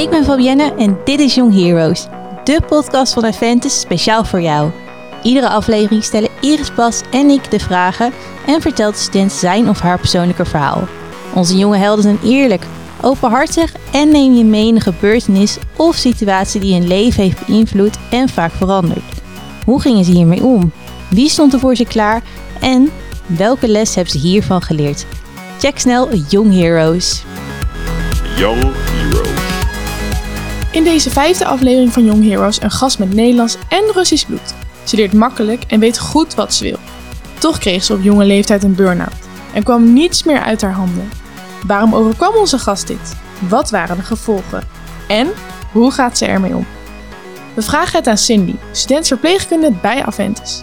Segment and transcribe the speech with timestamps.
[0.00, 2.06] Ik ben Fabienne en dit is Young Heroes,
[2.44, 4.70] de podcast van Aventus speciaal voor jou.
[5.22, 8.12] Iedere aflevering stellen Iris Bas en ik de vragen
[8.46, 10.88] en vertelt de student zijn of haar persoonlijke verhaal.
[11.34, 12.64] Onze jonge helden zijn eerlijk,
[13.00, 17.98] openhartig en neem je mee in een gebeurtenis of situatie die hun leven heeft beïnvloed
[18.10, 19.04] en vaak veranderd.
[19.64, 20.72] Hoe gingen ze hiermee om?
[21.10, 22.22] Wie stond er voor ze klaar?
[22.60, 22.90] En
[23.26, 25.06] welke les hebben ze hiervan geleerd?
[25.58, 27.22] Check snel Young Heroes.
[28.36, 29.29] Young Heroes.
[30.80, 34.54] In deze vijfde aflevering van Young Heroes een gast met Nederlands en Russisch bloed.
[34.84, 36.78] Ze leert makkelijk en weet goed wat ze wil.
[37.38, 41.10] Toch kreeg ze op jonge leeftijd een burn-out en kwam niets meer uit haar handen.
[41.66, 43.16] Waarom overkwam onze gast dit?
[43.48, 44.62] Wat waren de gevolgen?
[45.08, 45.28] En
[45.72, 46.66] hoe gaat ze ermee om?
[47.54, 50.62] We vragen het aan Cindy, student verpleegkunde bij Aventus.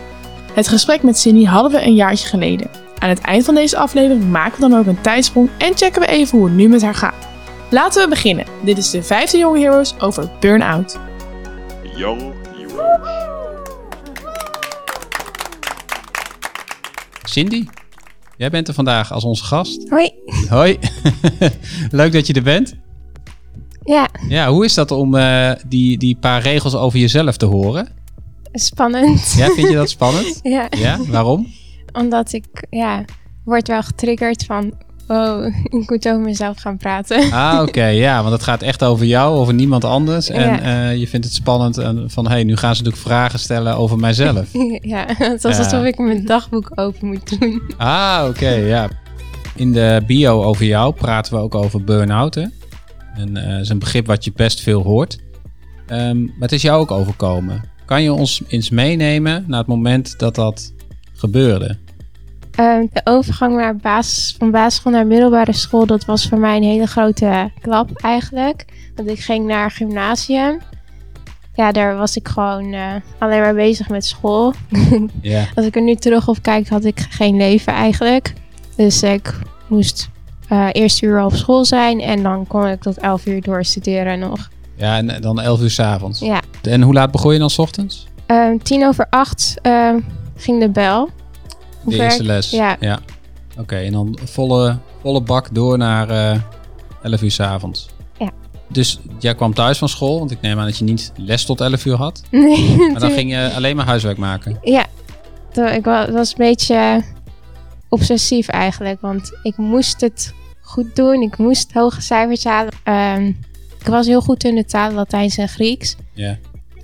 [0.53, 2.69] Het gesprek met Cindy hadden we een jaartje geleden.
[2.97, 6.07] Aan het eind van deze aflevering maken we dan ook een tijdsprong en checken we
[6.07, 7.27] even hoe het nu met haar gaat.
[7.69, 8.45] Laten we beginnen.
[8.63, 10.99] Dit is de vijfde Young Heroes over burn-out.
[11.95, 13.07] Young Heroes.
[17.23, 17.65] Cindy,
[18.37, 19.89] jij bent er vandaag als onze gast.
[19.89, 20.11] Hoi.
[20.49, 20.79] Hoi,
[21.91, 22.75] leuk dat je er bent.
[23.83, 27.87] Ja, Ja, hoe is dat om eh, die, die paar regels over jezelf te horen?
[28.53, 29.33] spannend.
[29.37, 30.39] Ja, vind je dat spannend?
[30.43, 31.47] Ja, Ja, waarom?
[31.93, 33.05] omdat ik, ja,
[33.43, 34.73] word wel getriggerd van,
[35.07, 35.45] oh,
[35.79, 37.31] ik moet over mezelf gaan praten.
[37.31, 40.29] Ah, oké, ja, want het gaat echt over jou, over niemand anders.
[40.29, 40.61] En Ja.
[40.89, 43.75] eh, je vindt het spannend en van, hé, hey, nu gaan ze natuurlijk vragen stellen
[43.77, 44.47] over mijzelf.
[44.81, 45.63] ja, het was Ja.
[45.63, 47.61] alsof ik mijn dagboek open moet doen.
[47.77, 48.89] Ah, oké, ja.
[49.55, 52.45] In de bio over jou praten we ook over burn-out, hè?
[53.15, 55.17] En eh is een begrip wat je best veel hoort.
[55.87, 57.63] Ehm, maar het is jou ook overkomen.
[57.85, 60.73] Kan je ons eens meenemen naar het moment dat dat
[61.13, 61.77] gebeurde?
[62.57, 66.63] Ehm, de overgang naar basis, van basisschool naar middelbare school, dat was voor mij een
[66.63, 68.65] hele grote klap eigenlijk.
[68.95, 70.59] Want ik ging naar gymnasium.
[71.53, 74.53] Ja, daar was ik gewoon eh, alleen maar bezig met school.
[75.55, 78.33] Als ik er nu terug op kijk, had ik geen leven eigenlijk.
[78.75, 79.33] Dus ik
[79.67, 80.09] moest
[80.47, 84.49] eh eerst uur op school zijn en dan kon ik tot 11 uur doorstuderen nog.
[84.75, 86.19] ja en dan 11 uur 's avonds.
[86.19, 86.41] Ja.
[86.61, 88.07] En hoe laat begon je dan 's ochtends?
[88.25, 89.93] Ehm, tien over acht eh,
[90.35, 91.09] ging de bel.
[91.89, 92.49] De eerste les.
[92.49, 92.77] Ja.
[93.57, 96.39] Oké, en dan volle, volle bak door naar eh
[97.01, 97.87] 11 uur 's avonds.
[98.19, 98.29] Ja.
[98.67, 101.61] Dus jij kwam thuis van school, want ik neem aan dat je niet les tot
[101.61, 102.21] 11 uur had.
[102.31, 104.59] Nee, Maar dan ging je alleen maar huiswerk maken.
[104.63, 104.85] Ja,
[105.51, 107.03] toen- ik wa- was een beetje
[107.89, 109.01] obsessief eigenlijk.
[109.01, 111.21] Want ik moest het goed doen.
[111.21, 112.73] Ik moest hoge cijfers halen.
[112.83, 113.25] Ehm,
[113.79, 115.95] ik was heel goed in de talen Latijns en Grieks.
[116.13, 116.37] Ja.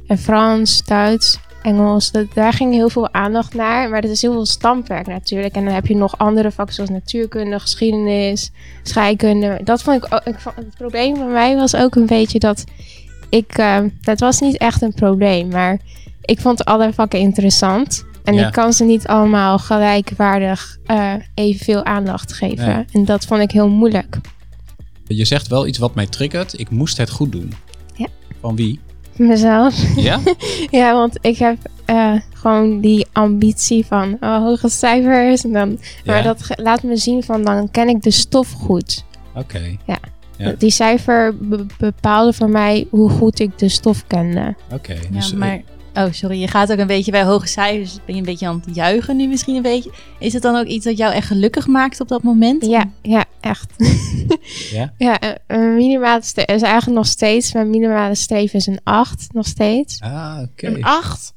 [0.08, 2.12] En Frans, Duits, Engels.
[2.12, 3.90] Dat, daar ging heel veel aandacht naar.
[3.90, 5.56] Maar dat is heel veel stamwerk natuurlijk.
[5.56, 8.52] En dan heb je nog andere vakken zoals natuurkunde, geschiedenis,
[8.84, 9.60] scheikunde.
[9.64, 10.22] Dat vond ik ook.
[10.24, 12.64] Ik vond, het probleem van mij was ook een beetje dat
[13.30, 13.58] ik.
[13.58, 15.48] ehm, dat was niet echt een probleem.
[15.48, 15.80] Maar
[16.22, 18.06] ik vond alle vakken interessant.
[18.24, 18.48] En Ja.
[18.48, 22.68] ik kan ze niet allemaal gelijkwaardig eh evenveel aandacht geven.
[22.68, 22.86] Nee.
[22.92, 24.18] En dat vond ik heel moeilijk.
[25.08, 26.60] Je zegt wel iets wat mij triggert.
[26.60, 27.54] Ik moest het goed doen.
[27.96, 28.08] Ja.
[28.42, 28.80] Van wie?
[29.16, 29.96] Mezelf.
[29.96, 30.20] Ja?
[30.72, 35.44] Ja, want ik heb eh, gewoon die ambitie van oh, hoge cijfers.
[35.44, 35.70] En dan,
[36.04, 36.14] Ja.
[36.14, 39.04] Maar dat laat me zien van dan ken ik de stof goed.
[39.36, 39.78] Oké.
[39.86, 39.98] Ja.
[40.58, 44.56] Die cijfer be- bepaalde voor mij hoe goed ik de stof kende.
[44.74, 44.94] Oké.
[44.94, 45.62] Ja, dus, eh, maar...
[45.96, 46.40] Oh, sorry.
[46.42, 48.00] Je gaat ook een beetje bij hoge cijfers.
[48.06, 49.92] Ben je een beetje aan het juichen nu misschien een beetje?
[50.20, 52.66] Is het dan ook iets dat jou echt gelukkig maakt op dat moment?
[52.66, 53.74] Ja, ja, echt.
[54.72, 54.94] Ja?
[54.98, 57.54] Ja, eh, een minimale streef is eigenlijk nog steeds.
[57.54, 60.00] Mijn minimale streef is een 8 nog steeds.
[60.02, 60.68] Ah, oké.
[60.68, 61.34] Een acht?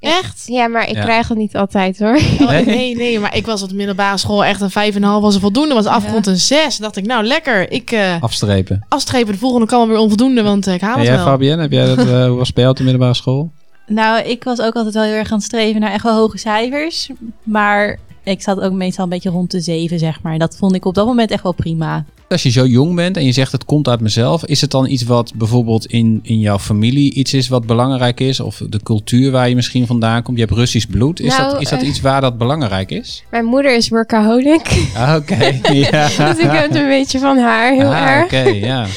[0.00, 0.42] Echt?
[0.46, 1.02] Ja, maar ik Ja.
[1.02, 2.16] krijg het niet altijd hoor.
[2.40, 2.64] Oh, Nee?
[2.64, 5.22] nee, nee, maar ik was op de middelbare school echt een vijf en een half
[5.22, 5.74] was een voldoende.
[5.74, 6.76] Was afgerond een zes.
[6.76, 7.70] dacht ik, nou lekker.
[7.72, 8.84] Ik eh Afstrepen.
[8.88, 11.26] afstrepen, de volgende kan wel weer onvoldoende, want eh, ik haal En het jij, wel.
[11.26, 13.50] Fabienne, heb jij dat, eh, hoe was het bij jou op de middelbare school?
[13.86, 16.38] Nou, ik was ook altijd wel heel erg aan het streven naar echt wel hoge
[16.38, 17.10] cijfers.
[17.42, 20.38] Maar ik zat ook meestal een beetje rond de zeven, zeg maar.
[20.38, 22.04] Dat vond ik op dat moment echt wel prima.
[22.28, 24.86] Als je zo jong bent en je zegt het komt uit mezelf, is het dan
[24.86, 28.40] iets wat bijvoorbeeld in, in jouw familie iets is wat belangrijk is?
[28.40, 30.38] Of de cultuur waar je misschien vandaan komt?
[30.38, 31.20] Je hebt Russisch bloed.
[31.20, 33.24] Is, Nou, dat, is dat eh, iets waar dat belangrijk is?
[33.30, 34.88] Mijn moeder is workaholic.
[34.94, 35.60] Ah, oké.
[35.90, 36.06] ja.
[36.06, 38.24] dus ik heb het een beetje van haar, heel ah, erg.
[38.24, 38.86] oké, ja.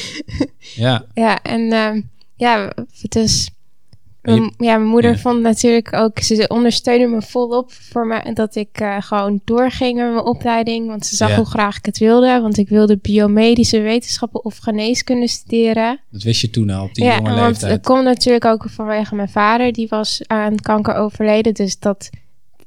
[0.74, 2.00] Ja, Ja, en ehm,
[2.36, 3.50] ja, het is.
[4.22, 5.16] Mijn- ja, mijn moeder ja.
[5.18, 10.12] vond natuurlijk ook, ze ondersteunde me volop voor me dat ik eh, gewoon doorging met
[10.12, 10.86] mijn opleiding.
[10.86, 11.36] Want ze zag Ja.
[11.36, 12.40] hoe graag ik het wilde.
[12.40, 16.00] Want ik wilde biomedische wetenschappen of geneeskunde studeren.
[16.10, 17.72] dat wist je toen al op die ja, jonge want leeftijd.
[17.72, 19.72] het komt natuurlijk ook vanwege mijn vader.
[19.72, 21.54] Die was aan kanker overleden.
[21.54, 22.10] Dus dat,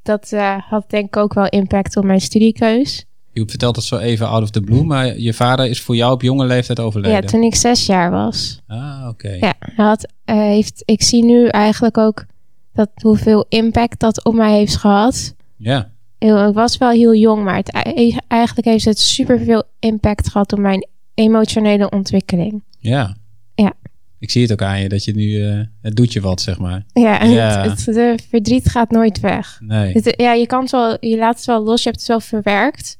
[0.02, 3.04] dat eh, had denk ik ook wel impact op mijn studiekeus.
[3.34, 6.12] Je vertelt het zo even out of the blue, maar je vader is voor jou
[6.12, 7.22] op jonge leeftijd overleden.
[7.22, 8.60] Ja, toen ik zes jaar was.
[8.66, 9.28] Ah, oké.
[9.30, 12.24] Ja, hij had, eh, heeft, ik zie nu eigenlijk ook
[12.72, 15.34] dat hoeveel impact dat op mij heeft gehad.
[15.56, 15.90] Ja.
[16.18, 20.52] Heel- Ik was wel heel jong, maar het, ei- eigenlijk heeft het superveel impact gehad
[20.52, 22.62] op mijn emotionele ontwikkeling.
[22.78, 23.16] Ja.
[23.54, 23.72] Ja.
[24.18, 25.48] Ik zie het ook aan je, dat je nu...
[25.48, 26.84] eh, het doet je wat, zeg maar.
[26.92, 27.62] Ja, en Ja.
[27.62, 29.58] Het, het de verdriet gaat nooit weg.
[29.62, 29.92] Nee.
[29.92, 32.20] Het- ja, je kan het wel, je laat het wel los, je hebt het wel
[32.20, 32.96] verwerkt,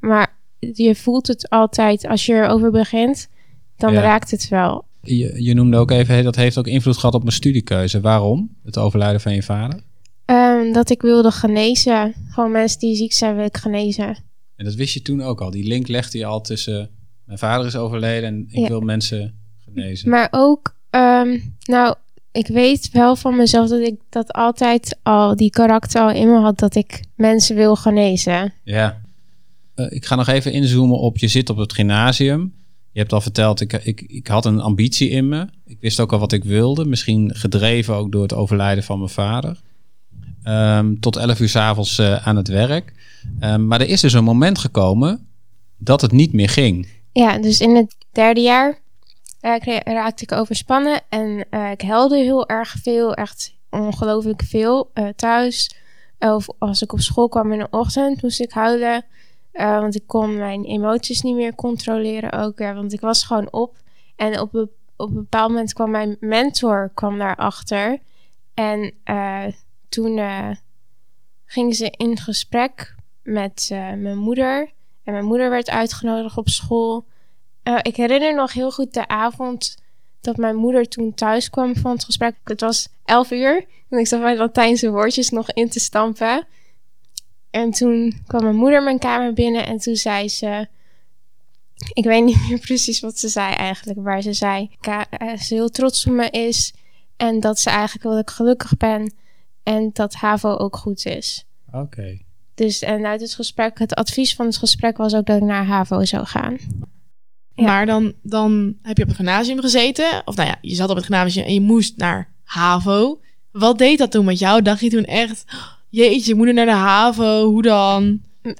[0.00, 3.28] maar je voelt het altijd als je erover begint,
[3.76, 4.00] dan Ja.
[4.00, 4.84] raakt het wel.
[5.02, 8.00] Je, je noemde ook even, dat heeft ook invloed gehad op mijn studiekeuze.
[8.00, 8.56] Waarom?
[8.64, 9.80] Het overlijden van je vader?
[10.24, 14.16] Ehm, dat ik wilde genezen, gewoon mensen die ziek zijn wil ik genezen.
[14.56, 15.50] En dat wist je toen ook al.
[15.50, 16.90] Die link legde je al tussen...
[17.24, 18.68] Mijn vader is overleden en ik Ja.
[18.68, 19.34] wil mensen
[19.64, 20.08] genezen.
[20.10, 21.94] Maar ook, ehm, nou,
[22.32, 26.38] ik weet wel van mezelf dat ik dat altijd al, die karakter al in me
[26.38, 28.52] had, dat ik mensen wil genezen.
[28.64, 29.00] Ja.
[29.78, 32.54] Eh, ik ga nog even inzoomen op je zit op het gymnasium.
[32.92, 35.46] Je hebt al verteld, ik, ik, ik had een ambitie in me.
[35.64, 36.84] Ik wist ook al wat ik wilde.
[36.84, 39.60] Misschien gedreven ook door het overlijden van mijn vader.
[40.42, 42.92] Ehm, tot 11 uur s'avonds avonds aan het werk.
[43.38, 45.26] Ehm, maar er is dus een moment gekomen
[45.76, 46.88] dat het niet meer ging.
[47.12, 48.78] Ja, dus in het derde jaar
[49.40, 55.08] eh, raakte ik overspannen en eh, ik helde heel erg veel, echt ongelooflijk veel eh,
[55.16, 55.74] thuis.
[56.18, 59.04] Of als ik op school kwam in de ochtend, moest ik huilen.
[59.58, 62.58] Eh, want ik kon mijn emoties niet meer controleren ook.
[62.58, 63.76] Ja, want ik was gewoon op.
[64.16, 67.98] En op een, op een bepaald moment kwam mijn mentor kwam daarachter.
[68.54, 69.44] En eh,
[69.88, 70.50] toen eh,
[71.44, 74.72] ging ze in gesprek met mijn moeder.
[75.04, 77.04] En mijn moeder werd uitgenodigd op school.
[77.82, 79.76] Ik herinner nog heel goed de avond
[80.20, 82.34] dat mijn moeder toen thuis kwam van het gesprek.
[82.44, 86.46] Het was 11 uur en ik zat mijn Latijnse woordjes nog in te stampen.
[87.50, 90.68] En toen kwam mijn moeder mijn kamer binnen en toen zei ze...
[91.92, 95.54] Ik weet niet meer precies wat ze zei eigenlijk, maar ze zei ka- eh, ze
[95.54, 96.74] heel trots op me is
[97.16, 99.14] en dat ze eigenlijk wil dat ik gelukkig ben
[99.62, 101.44] en dat HAVO ook goed is.
[101.72, 102.18] Oké.
[102.54, 105.66] Dus en uit het gesprek, het advies van het gesprek was ook dat ik naar
[105.66, 106.56] HAVO zou gaan.
[107.54, 107.64] Ja.
[107.64, 110.22] Maar dan, dan heb je op het gymnasium gezeten.
[110.24, 113.20] Of nou ja, je zat op het gymnasium en je moest naar HAVO.
[113.50, 114.62] Wat deed dat toen met jou?
[114.62, 115.44] Dacht je toen echt...
[115.90, 117.44] Jeetje, nu naar de HAVO.
[117.44, 118.20] Hoe dan?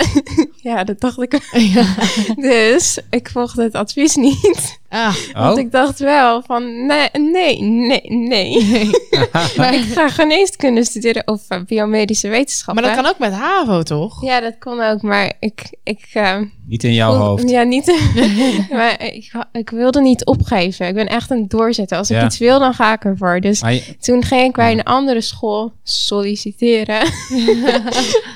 [0.63, 1.33] Ja, dat dacht ik.
[1.75, 1.95] ja.
[2.37, 4.81] Dus ik volgde het advies niet.
[4.91, 8.91] Ah, Want Oh, ik dacht wel van nee, nee, nee, nee.
[9.57, 12.83] maar ik ga geneeskunde studeren of uh, biomedische maar wetenschappen.
[12.85, 14.23] dat kan ook met HAVO, toch?
[14.25, 15.71] Ja, dat kon ook, maar ik...
[15.83, 16.37] ik uh,
[16.67, 17.51] niet in jouw voel- hoofd.
[17.51, 17.87] Ja, niet...
[18.71, 20.87] maar ik, ik wilde niet opgeven.
[20.89, 21.99] Ik ben echt een doorzetter.
[21.99, 23.41] Als ik iets wil, dan ga ik ervoor.
[23.41, 24.79] Dus Maar je- toen ging ik bij Ja.
[24.79, 27.01] een andere school solliciteren.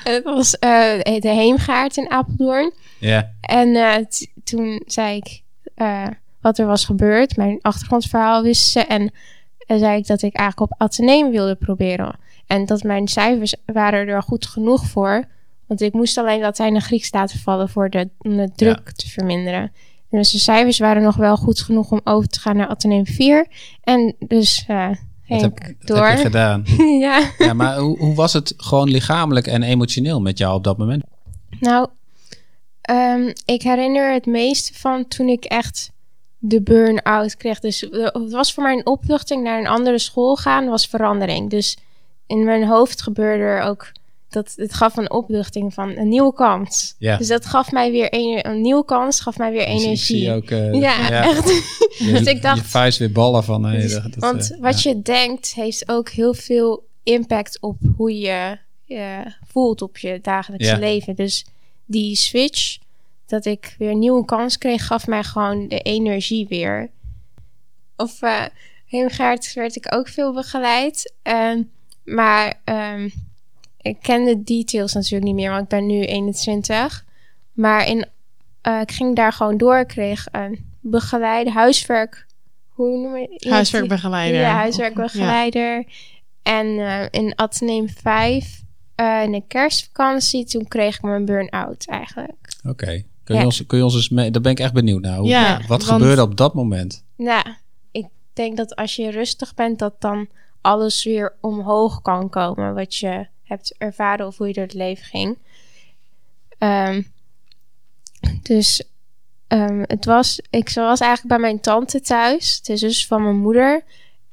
[0.03, 2.71] En het was eh, de Heemgaard in Apeldoorn.
[2.99, 3.95] ja, En eh,
[4.43, 5.41] toen zei ik
[5.75, 6.07] eh,
[6.43, 7.37] wat er was gebeurd.
[7.37, 8.79] Mijn achtergrondverhaal wist ze.
[8.79, 9.11] En
[9.67, 12.15] zei ik dat ik eigenlijk op Atheneum wilde proberen.
[12.47, 15.23] En dat mijn cijfers waren er goed genoeg voor.
[15.67, 19.09] Want ik moest alleen Latijn en Grieks laten vallen voor de, om de druk te
[19.09, 19.71] verminderen.
[20.09, 23.05] En dus de cijfers waren nog wel goed genoeg om over te gaan naar Atheneum
[23.05, 23.47] 4.
[23.83, 24.89] En dus eh
[25.27, 26.07] dat heb, ik dat door.
[26.07, 26.63] heb je gedaan.
[27.07, 27.31] ja.
[27.37, 31.03] ja, maar hoe, hoe was het gewoon lichamelijk en emotioneel met jou op dat moment?
[31.59, 31.87] Nou,
[32.81, 35.91] ehm, ik herinner het meeste van toen ik echt
[36.45, 37.59] de burn-out kreeg.
[37.59, 41.49] Dus eh, het was voor mij een opluchting naar een andere school gaan, was verandering.
[41.49, 41.77] Dus
[42.27, 43.91] in mijn hoofd gebeurde er ook
[44.29, 46.95] dat het gaf een opluchting van een nieuwe kans.
[46.97, 47.17] Ja.
[47.17, 50.31] Dus dat gaf mij weer een, een nieuwe kans, gaf mij weer Dus energie.
[50.31, 50.49] ook...
[50.49, 51.47] eh, ja, echt.
[51.97, 53.61] Je, dus ik dacht, je vuist weer ballen van...
[53.61, 54.89] nee, dus- dat, dat, want eh, wat ja.
[54.89, 60.77] je denkt heeft ook heel veel impact op hoe je je voelt op je dagelijkse
[60.77, 61.15] leven.
[61.15, 61.45] Dus
[61.85, 62.77] die switch,
[63.25, 66.89] dat ik weer een nieuwe kans kreeg, gaf mij gewoon de energie weer.
[67.95, 68.45] Of uh,
[68.93, 71.13] Heemgaard werd ik ook veel begeleid.
[71.21, 71.61] Ehm,
[72.03, 73.09] maar ehm,
[73.81, 77.05] ik ken de details natuurlijk niet meer, want ik ben nu 21.
[77.53, 78.05] Maar in,
[78.61, 79.77] eh, ik ging daar gewoon door.
[79.77, 82.25] Ik kreeg een begeleider, huiswerk.
[82.69, 83.49] Hoe noem je het?
[83.49, 84.39] Huiswerkbegeleider.
[84.39, 85.85] Ja, huiswerkbegeleider.
[86.43, 88.61] En eh, in Atheneum 5,
[88.95, 92.53] eh, in de kerstvakantie, toen kreeg ik mijn burn-out eigenlijk.
[92.63, 93.03] Oké.
[93.23, 93.45] Kun, je Ja.
[93.47, 94.31] ons, kun je ons eens mee...
[94.31, 95.17] Daar ben ik echt benieuwd naar.
[95.17, 97.03] Hoe- Ja, wat want- gebeurde op dat moment?
[97.17, 97.43] Nou,
[97.91, 100.27] ik denk dat als je rustig bent, dat dan
[100.61, 102.73] alles weer omhoog kan komen.
[102.73, 105.37] Wat je hebt ervaren of hoe je door het leven ging.
[106.57, 107.01] Ehm,
[108.41, 108.83] dus
[109.47, 113.83] ehm, het was, ik was eigenlijk bij mijn tante thuis, de zus van mijn moeder.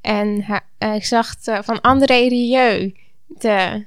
[0.00, 2.94] En haar- eh, ik zag de- van André Rieu,
[3.26, 3.86] de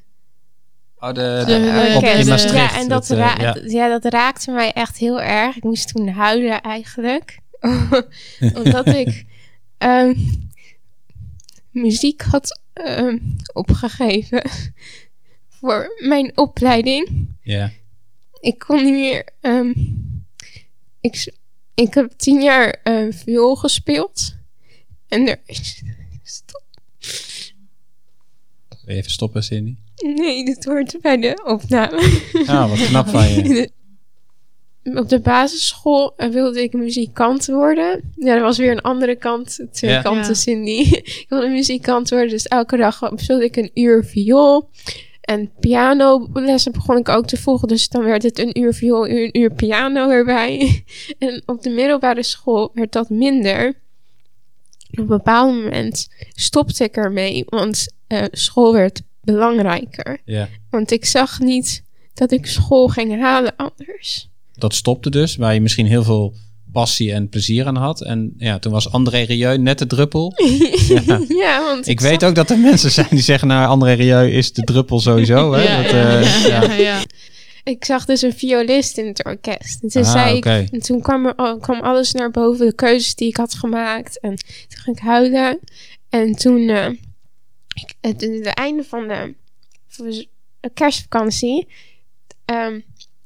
[1.04, 2.22] Oh, de, De- Eh, op- kerst.
[2.22, 3.56] in Maastricht, Ja, en dat, het, eh, ra- ja.
[3.66, 4.00] ja.
[4.00, 5.56] dat raakte mij echt heel erg.
[5.56, 7.40] Ik moest toen huilen eigenlijk.
[8.54, 9.26] Omdat ik
[9.78, 10.14] ehm,
[11.72, 13.18] muziek had ehm,
[13.54, 14.50] opgegeven
[15.50, 17.28] voor mijn opleiding.
[17.42, 17.72] Ja.
[18.40, 19.28] Ik kon niet meer.
[19.42, 19.74] ehm,
[21.02, 21.34] ik,
[21.74, 24.36] ik heb tien jaar eh viool gespeeld.
[25.08, 25.82] En er is.
[26.24, 26.64] Stop.
[28.86, 29.76] Even stoppen, Cindy?
[29.96, 32.22] Nee, dit hoort bij de opname.
[32.46, 33.70] Ah, wat knap van je.
[34.96, 38.14] Op de basisschool wilde ik muzikant worden.
[38.16, 40.02] Ja, er was weer een andere kant, twee Ja.
[40.02, 40.36] kanten.
[40.36, 40.80] Cindy.
[40.92, 44.70] ik wilde muzikant worden, dus elke dag speelde ik een uur viool.
[45.22, 49.38] En pianolessen begon ik ook te volgen, dus dan werd het een uur viool, een
[49.40, 50.84] uur piano erbij.
[51.20, 53.68] en op de middelbare school werd dat minder.
[54.92, 60.22] Op een bepaald moment stopte ik ermee, want eh, school werd belangrijker.
[60.26, 60.50] Ja.
[60.70, 64.30] Want ik zag niet dat ik school ging halen anders.
[64.54, 66.34] Dat stopte dus, waar je misschien heel veel
[66.72, 68.02] passie en plezier aan had.
[68.02, 70.34] En ja, toen was André Rieu net de druppel.
[70.88, 71.22] Ja.
[71.28, 74.54] ja, want Ik weet ook dat er mensen zijn die zeggen, nou, André Rieu is
[74.54, 75.54] de druppel sowieso.
[75.54, 75.62] Hè?
[75.70, 77.02] Ja, dat, eh, ja,
[77.64, 79.84] ik zag dus een violist in het orkest.
[79.84, 80.54] En toen, Ah, zei oké.
[80.58, 84.20] ik, en toen kwam, er, kwam alles naar boven, de keuzes die ik had gemaakt.
[84.20, 85.60] En toen ging ik huilen.
[86.10, 86.88] En toen, eh,
[87.74, 89.34] ik, het, het einde van de,
[89.88, 90.28] van de
[90.74, 91.68] kerstvakantie,
[92.46, 92.80] ehm,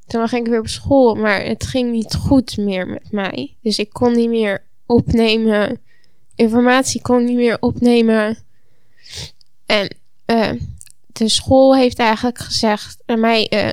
[0.08, 3.56] toen ging ik weer op school, maar het ging niet goed meer met mij.
[3.62, 5.80] Dus ik kon niet meer opnemen,
[6.36, 8.38] informatie kon niet meer opnemen.
[9.66, 10.52] En eh,
[11.08, 13.70] de school heeft eigenlijk gezegd aan mij eh,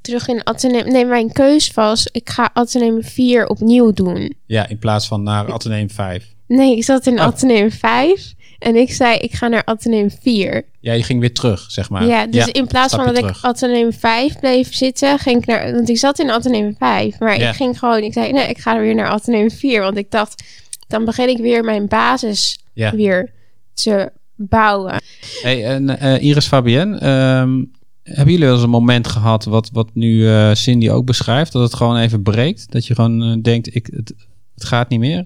[0.00, 0.92] terug in Atheneum.
[0.92, 4.34] Nee, mijn keus was: ik ga Atheneum 4 opnieuw doen.
[4.46, 6.34] ja, in plaats van naar Atheneum 5.
[6.46, 7.24] Nee, ik zat in Oh.
[7.24, 10.64] Atheneum 5 en ik zei: ik ga naar Atheneum 4.
[10.80, 12.06] Ja, je ging weer terug, zeg maar.
[12.06, 13.44] ja, dus in plaats van dat ik terug.
[13.44, 15.72] Atheneum 5 bleef zitten, ging ik naar.
[15.72, 17.48] Want ik zat in Atheneum 5, maar Ja.
[17.48, 18.02] ik ging gewoon.
[18.02, 19.80] Ik zei: nee, ik ga weer naar Atheneum 4.
[19.80, 20.42] Want ik dacht,
[20.88, 22.94] dan begin ik weer mijn basis Ja.
[22.96, 23.30] weer
[23.74, 25.02] te bouwen.
[25.42, 27.64] Hey, en eh, Iris Fabienne, ehm,
[28.02, 31.62] hebben jullie wel eens een moment gehad wat, wat nu eh, Cindy ook beschrijft, dat
[31.62, 32.72] het gewoon even breekt?
[32.72, 34.12] Dat je gewoon eh, denkt, ik, het,
[34.54, 35.24] het gaat niet meer?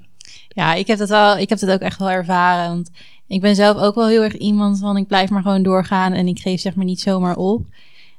[0.48, 1.38] Ja, ik heb dat wel.
[1.38, 2.68] Ik heb dat ook echt wel ervaren.
[2.74, 2.90] Want
[3.26, 6.28] ik ben zelf ook wel heel erg iemand van ik blijf maar gewoon doorgaan en
[6.28, 7.66] ik geef zeg maar niet zomaar op.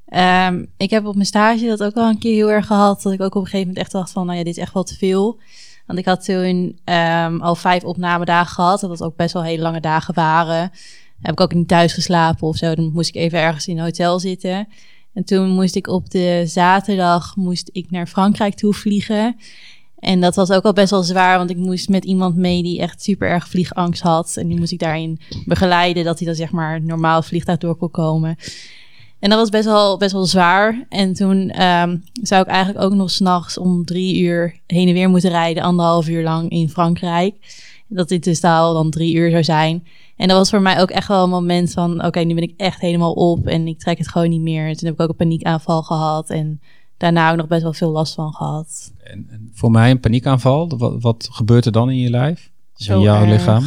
[0.05, 3.01] Ehm, ik heb op mijn stage dat ook wel een keer heel erg gehad.
[3.01, 4.73] Dat ik ook op een gegeven moment echt dacht van, nou ja, dit is echt
[4.73, 5.39] wel te veel.
[5.85, 8.79] Want ik had toen ehm, al vijf opnamedagen gehad.
[8.79, 10.71] Dat dat ook best wel hele lange dagen waren.
[11.21, 12.75] Heb ik ook niet thuis geslapen of zo.
[12.75, 14.67] Dan moest ik even ergens in een hotel zitten.
[15.13, 19.35] En toen moest ik op de zaterdag moest ik naar Frankrijk toe vliegen.
[20.05, 22.79] En dat was ook al best wel zwaar, want ik moest met iemand mee die
[22.79, 24.37] echt super erg vliegangst had.
[24.37, 27.91] En die moest ik daarin begeleiden, dat hij dan zeg maar normaal vliegtuig door kon
[27.91, 28.35] komen.
[29.19, 30.85] En dat was best wel, best wel zwaar.
[30.89, 35.09] En toen ehm, zou ik eigenlijk ook nog s'nachts om drie uur heen en weer
[35.09, 37.35] moeten rijden, anderhalf uur lang in Frankrijk.
[37.87, 39.87] Dat dit dus totaal dan drie uur zou zijn.
[40.17, 42.53] En dat was voor mij ook echt wel een moment van, oké, nu ben ik
[42.57, 44.67] echt helemaal op en ik trek het gewoon niet meer.
[44.67, 46.61] En toen heb ik ook een paniekaanval gehad en
[46.97, 48.93] daarna ook nog best wel veel last van gehad.
[49.03, 52.51] En, en voor mij een paniekaanval, wat, wat gebeurt er dan in je lijf?
[52.75, 53.29] Zo in jouw erg.
[53.29, 53.63] lichaam?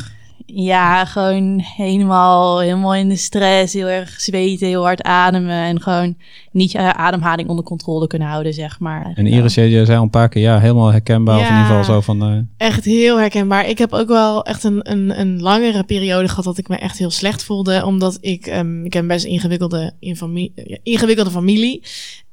[0.47, 6.17] Ja, gewoon helemaal, helemaal in de stress, heel erg zweten, heel hard ademen en gewoon
[6.53, 9.13] niet je ademhaling onder controle kunnen houden, zeg maar.
[9.15, 11.37] En Iris, jij zei al een paar keer, ja, helemaal herkenbaar.
[11.37, 13.69] Of in ieder geval zo van, eh, Echt heel herkenbaar.
[13.69, 16.99] Ik heb ook wel echt een, een, een langere periode gehad dat ik me echt
[16.99, 17.85] heel slecht voelde.
[17.85, 21.83] Omdat ik, ehm, ik heb een best ingewikkelde, in familie, ingewikkelde familie.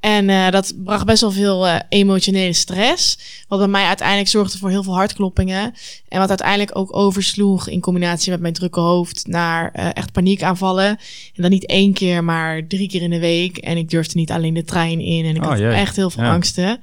[0.06, 3.18] En eh, dat bracht best wel veel eh, emotionele stress.
[3.48, 5.74] Wat bij mij uiteindelijk zorgde voor heel veel hartkloppingen.
[6.08, 10.88] En wat uiteindelijk ook oversloeg in combinatie met mijn drukke hoofd naar eh, echt paniekaanvallen.
[11.36, 13.58] En dan niet één keer, maar drie keer in de week.
[13.58, 15.26] En ik durfde niet alleen de trein in.
[15.26, 15.68] En ik Oh, had jee.
[15.72, 16.34] echt heel veel Ja.
[16.34, 16.80] angsten.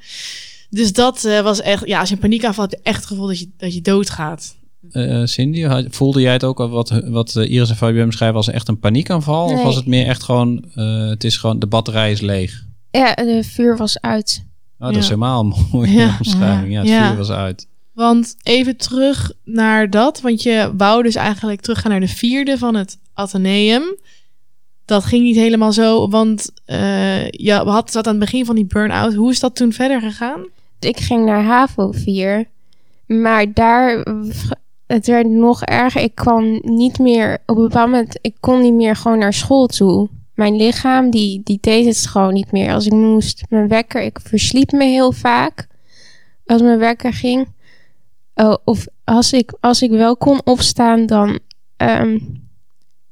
[0.70, 3.08] Dus dat eh, was echt, ja, als je een paniekaanval hebt, heb je echt het
[3.08, 4.54] gevoel dat je, dat je doodgaat.
[4.92, 8.48] eh, Cindy, had- voelde jij het ook al wat, wat Iris en Fabienne beschrijven als
[8.50, 9.44] echt een paniekaanval?
[9.52, 12.64] Of was het meer echt gewoon, eh, het is gewoon, de batterij is leeg?
[12.92, 14.44] Ja, de vuur was uit.
[14.78, 15.00] Oh, dat Ja.
[15.00, 16.16] is helemaal een mooie Ja.
[16.24, 16.72] omschrijving.
[16.72, 17.08] Ja, het Ja.
[17.08, 17.66] vuur was uit.
[17.92, 22.74] Want even terug naar dat, want je wou dus eigenlijk teruggaan naar de vierde van
[22.74, 23.82] het Atheneum.
[24.84, 28.64] Dat ging niet helemaal zo, want eh je had zat aan het begin van die
[28.66, 29.14] burn-out.
[29.14, 30.40] Hoe is dat toen verder gegaan?
[30.80, 32.48] Ik ging naar HAVO 4.
[33.06, 34.06] Maar daar,
[34.86, 36.00] het werd nog erger.
[36.02, 39.66] Ik kwam niet meer, op een bepaald moment, ik kon niet meer gewoon naar school
[39.66, 40.08] toe.
[40.34, 42.72] Mijn lichaam, die, die deed het gewoon niet meer.
[42.72, 45.66] Als ik moest, mijn wekker, ik versliep me heel vaak.
[46.46, 47.48] Als mijn wekker ging.
[48.34, 51.38] Oh, of als ik, als ik wel kon opstaan, dan
[51.76, 52.18] ehm,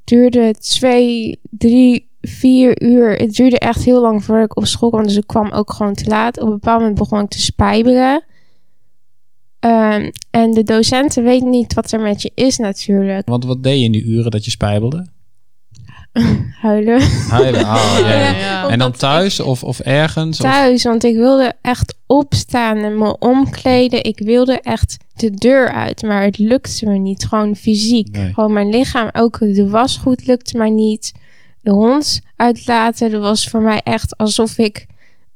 [0.03, 3.15] duurde het twee, drie vier uur.
[3.15, 5.03] Het duurde echt heel lang voordat ik op school kwam.
[5.03, 6.39] Dus ik kwam ook gewoon te laat.
[6.39, 8.23] Op een bepaald moment begon ik te spijbelen.
[9.59, 13.27] Ehm, en de docenten weten niet wat er met je is natuurlijk.
[13.27, 15.07] Want wat deed je in die uren dat je spijbelde?
[16.61, 17.01] Huilen.
[17.29, 17.61] Huilen.
[17.61, 18.31] Oh, ja, ja.
[18.37, 18.67] Ja.
[18.69, 20.39] En dan thuis of, of ergens?
[20.39, 24.03] Of, Thuis, want ik wilde echt opstaan en me omkleden.
[24.03, 27.25] Ik wilde echt de deur uit, maar het lukte me niet.
[27.25, 28.11] Gewoon fysiek.
[28.11, 28.33] Nee.
[28.33, 29.09] Gewoon mijn lichaam.
[29.11, 31.11] Ook de wasgoed lukte mij niet.
[31.61, 34.85] De hond uitlaten, dat was voor mij echt alsof ik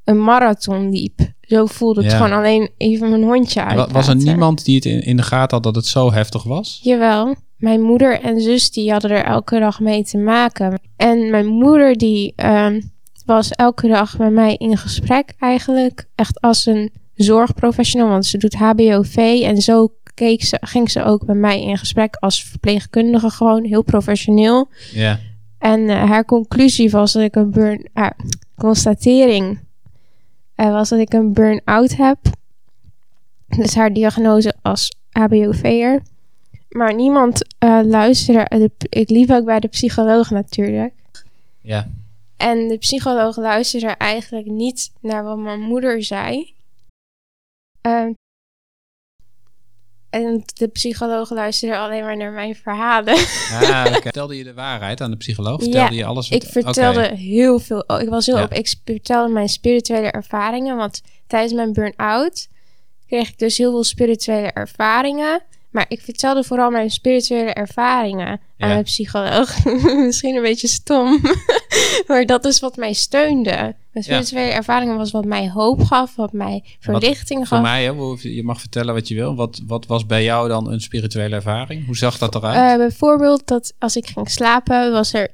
[0.04, 1.20] een marathon liep.
[1.42, 3.94] Zo voelde het gewoon alleen even mijn hondje uitlaten.
[3.94, 6.80] was er niemand die het in, in de gaten had dat het zo heftig was?
[6.84, 7.36] Jawel.
[7.58, 10.80] Mijn moeder en zus die hadden er elke dag mee te maken.
[10.96, 12.82] En mijn moeder die ehm,
[13.26, 16.08] was elke dag met mij in gesprek eigenlijk.
[16.16, 19.42] Echt als een zorgprofessional, want ze doet HBOV.
[19.44, 23.64] En zo keek ze, ging ze ook met mij in gesprek als verpleegkundige gewoon.
[23.64, 24.70] Heel professioneel.
[24.94, 25.20] Ja.
[25.60, 27.90] En eh, haar conclusie was dat ik een burn...
[27.94, 28.12] ah,
[28.58, 29.60] constatering
[30.56, 32.18] eh, was dat ik een burn-out heb.
[33.48, 36.02] Dus haar diagnose als HBOV'er.
[36.76, 38.58] Maar niemand eh, luisterde.
[38.58, 40.94] De- ik liep ook bij de psycholoog natuurlijk.
[41.62, 41.88] Ja.
[42.38, 46.54] En de psycholoog luisterde eigenlijk niet naar wat mijn moeder zei.
[47.82, 48.12] Ehm,
[50.10, 53.14] en de psycholoog luisterde alleen maar naar mijn verhalen.
[53.16, 53.86] Ah.
[54.02, 55.62] Vertelde je de waarheid aan de psycholoog?
[55.64, 56.30] Vertelde je alles?
[56.30, 57.84] wat- Ik vertelde heel veel.
[57.88, 58.44] Oh, ik was heel Ja.
[58.44, 58.58] open.
[58.58, 60.76] Ik vertelde mijn spirituele ervaringen.
[60.78, 62.48] Want tijdens mijn burn-out
[63.08, 65.42] kreeg ik dus heel veel spirituele ervaringen.
[65.76, 68.28] Maar ik vertelde vooral mijn spirituele ervaringen
[68.58, 69.64] aan mijn psycholoog.
[70.06, 71.22] Misschien een beetje stom.
[72.08, 73.76] maar dat is wat mij steunde.
[73.92, 76.16] Mijn spirituele ervaringen was wat mij hoop gaf.
[76.16, 77.62] Wat mij verlichting Voor gaf.
[77.66, 77.92] mij, hè,
[78.22, 79.36] je mag vertellen wat je wil.
[79.36, 81.86] Wat, wat was bij jou dan een spirituele ervaring?
[81.86, 82.72] Hoe zag dat eruit?
[82.72, 85.30] Eh, bijvoorbeeld dat als ik ging slapen, was er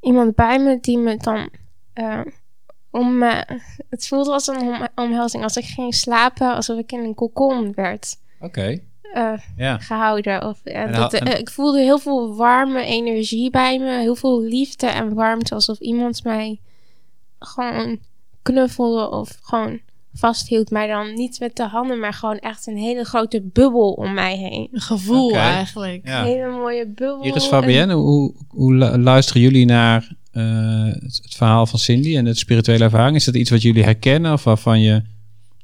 [0.00, 1.48] iemand bij me die me dan
[1.92, 2.20] eh,
[2.90, 3.22] om.
[3.90, 5.42] Het voelde als een om- omhelzing.
[5.42, 8.78] Als ik ging slapen, alsof ik in een kokon werd Oké,
[9.14, 9.78] eh, ja.
[9.78, 10.46] gehouden.
[10.46, 13.98] Of, eh, En dat, en- eh, ik voelde heel veel warme energie bij me.
[14.00, 15.54] Heel veel liefde en warmte.
[15.54, 16.58] Alsof iemand mij
[17.38, 17.98] gewoon
[18.42, 19.80] knuffelde of gewoon
[20.14, 20.70] vasthield.
[20.70, 24.36] Maar dan niet met de handen, maar gewoon echt een hele grote bubbel om mij
[24.36, 24.68] heen.
[24.72, 26.06] Een gevoel eigenlijk.
[26.06, 26.20] ja.
[26.20, 27.22] Een hele mooie bubbel.
[27.22, 27.94] Hier is en- Fabienne.
[27.94, 32.84] Hoe, hoe lu- luisteren jullie naar eh, het, het verhaal van Cindy en de spirituele
[32.84, 33.16] ervaring?
[33.16, 35.02] Is dat iets wat jullie herkennen of waarvan je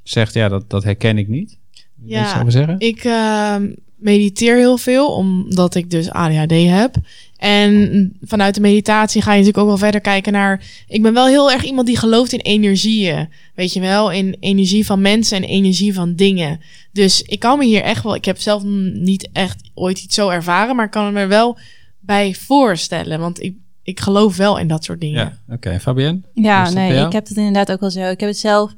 [0.03, 1.57] zegt, ja, dat, dat herken ik niet?
[2.03, 2.39] Ja.
[2.39, 2.75] over zeggen?
[2.79, 6.95] Ik ehm, mediteer heel veel, omdat ik dus ADHD heb.
[7.37, 10.63] En vanuit de meditatie ga je natuurlijk ook wel verder kijken naar...
[10.87, 13.29] Ik ben wel heel erg iemand die gelooft in energieën.
[13.55, 16.59] Weet je wel, in energie van mensen en energie van dingen.
[16.91, 18.15] Dus ik kan me hier echt wel...
[18.15, 21.57] Ik heb zelf niet echt ooit iets zo ervaren, maar ik kan me er wel
[21.99, 23.19] bij voorstellen.
[23.19, 25.37] Want ik, ik geloof wel in dat soort dingen.
[25.47, 25.79] Ja, oké.
[25.79, 26.19] Fabienne?
[26.33, 28.09] Hoe Ja, nee, ik heb het inderdaad ook wel zo.
[28.09, 28.73] Ik heb het zelf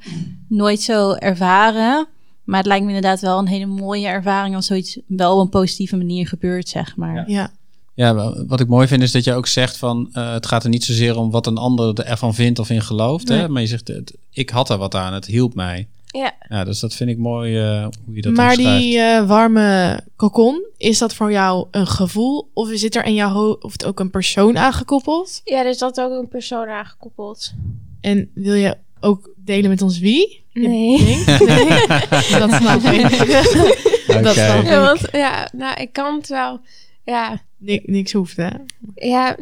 [0.47, 2.07] nooit zo ervaren.
[2.43, 5.49] Maar het lijkt me inderdaad wel een hele mooie ervaring als zoiets wel op een
[5.49, 7.15] positieve manier gebeurt, zeg maar.
[7.15, 7.23] Ja.
[7.27, 7.51] Ja.
[7.93, 10.63] Ja, wa- wat ik mooi vind is dat je ook zegt van eh, het gaat
[10.63, 13.30] er niet zozeer om wat een ander ervan vindt of in gelooft.
[13.30, 13.49] Hè?
[13.49, 15.88] Maar je zegt, het, ik had er wat aan, het hielp mij.
[16.06, 16.34] Ja.
[16.49, 20.65] Ja, dus dat vind ik mooi eh, hoe je dat maar die eh, warme kokon,
[20.77, 22.49] is dat voor jou een gevoel?
[22.54, 25.41] Of zit er in jouw hoofd ook een persoon aangekoppeld?
[25.43, 27.54] Ja, er zat ook een persoon aangekoppeld.
[28.01, 30.40] En wil je ook delen met ons wie?
[30.53, 31.23] Nee.
[32.39, 33.05] dat snap ik.
[33.21, 34.21] Oké.
[34.21, 34.67] Dat snap ik.
[34.67, 36.59] Ja, want, ja, nou, ik kan het wel.
[37.03, 38.49] Ja, Ni- niks hoeft, hè?
[38.95, 39.35] ja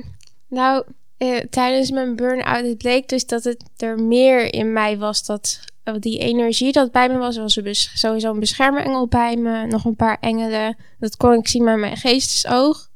[0.48, 0.84] nou,
[1.18, 5.60] eh, tijdens mijn burn-out, het bleek dus dat het er meer in mij was dat
[5.84, 9.66] eh, die energie dat bij me was, er was bes- sowieso een beschermengel bij me,
[9.66, 10.78] nog een paar engelen.
[11.00, 12.88] Dat kon ik zien met mijn geestesoog.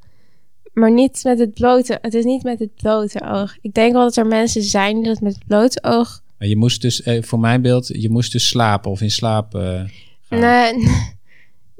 [0.73, 3.58] Maar niet met het blote, het is niet met het blote oog.
[3.62, 6.58] Ik denk wel dat er mensen zijn die dat met het blote oog Maar je
[6.58, 9.84] moest dus, eh, voor mijn beeld, je moest dus slapen of in slaap eh,
[10.22, 10.40] gaan.
[10.40, 10.88] Nee,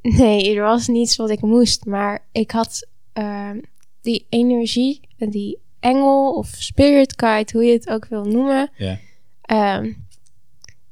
[0.18, 1.86] nee, er was niets wat ik moest.
[1.86, 3.60] Maar ik had ehm,
[4.02, 8.70] die energie, en die engel of spirit guide, hoe je het ook wil noemen.
[8.78, 9.00] Ja.
[9.42, 9.92] ehm,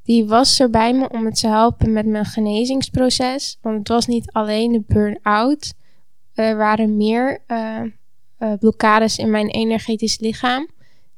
[0.03, 3.57] die was er bij me om me te helpen met mijn genezingsproces.
[3.61, 5.73] Want het was niet alleen de burn-out.
[6.33, 7.81] Er waren meer eh,
[8.37, 10.67] eh, blokkades in mijn energetisch lichaam.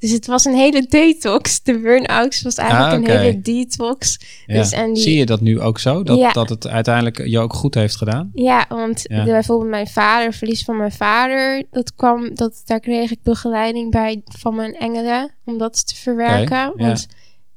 [0.04, 1.62] Dus het was een hele detox.
[1.62, 4.20] De burn-out was eigenlijk Ah, een hele detox.
[4.46, 4.54] Ja.
[4.56, 6.04] Dus en die- Zie je dat nu ook zo?
[6.04, 6.32] Dat, Ja.
[6.32, 8.32] dat het uiteindelijk je ook goed heeft gedaan?
[8.34, 9.24] Ja, want Ja.
[9.24, 13.92] de- bijvoorbeeld mijn vader, verlies van mijn vader, dat kwam, dat, daar kreeg ik begeleiding
[13.92, 16.74] bij van mijn engelen om dat te verwerken.
[16.76, 17.08] Want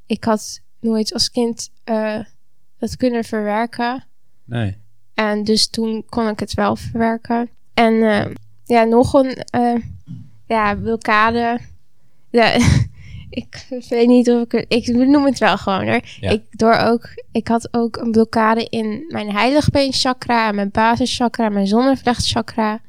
[0.07, 2.19] ik had nooit als kind eh,
[2.79, 4.05] dat kunnen verwerken.
[4.45, 4.77] Nee.
[5.15, 7.49] En dus toen kon ik het wel verwerken.
[7.75, 8.25] En eh,
[8.65, 9.75] ja, nog een eh,
[10.47, 11.59] ja, blokkade
[12.37, 12.53] Ja,
[13.43, 14.65] ik weet niet of ik het...
[14.69, 16.01] Ik noem het wel gewoon hoor.
[16.21, 16.31] Ja.
[16.31, 22.81] Ik, door ook, ik had ook een blokkade in mijn heiligbeenchakra, mijn basischakra, mijn zonnevlechtchakra.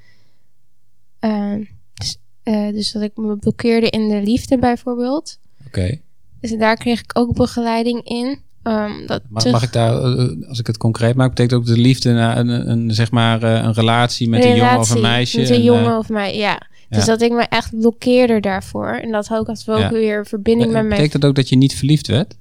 [1.20, 5.40] Ehm, dus, eh, dus dat ik me blokkeerde in de liefde bijvoorbeeld.
[5.68, 6.00] Oké.
[6.42, 8.40] Dus daar kreeg ik ook begeleiding in.
[8.64, 11.66] Ehm, dat Mag, terug- mag ik daar, eh, als ik het concreet maak, betekent ook
[11.66, 15.02] de liefde naar een, een, zeg maar, eh, een relatie met een jongen of een
[15.02, 15.40] meisje?
[15.40, 16.62] Met een en, jongen eh, of mij, ja.
[16.90, 16.98] Ja.
[16.98, 18.88] Dus dat ik me echt blokkeerde daarvoor.
[18.90, 19.92] En dat ook had ook Ja.
[19.92, 20.90] weer verbinding met mijn...
[20.90, 22.36] betekent dat ook dat je niet verliefd werd?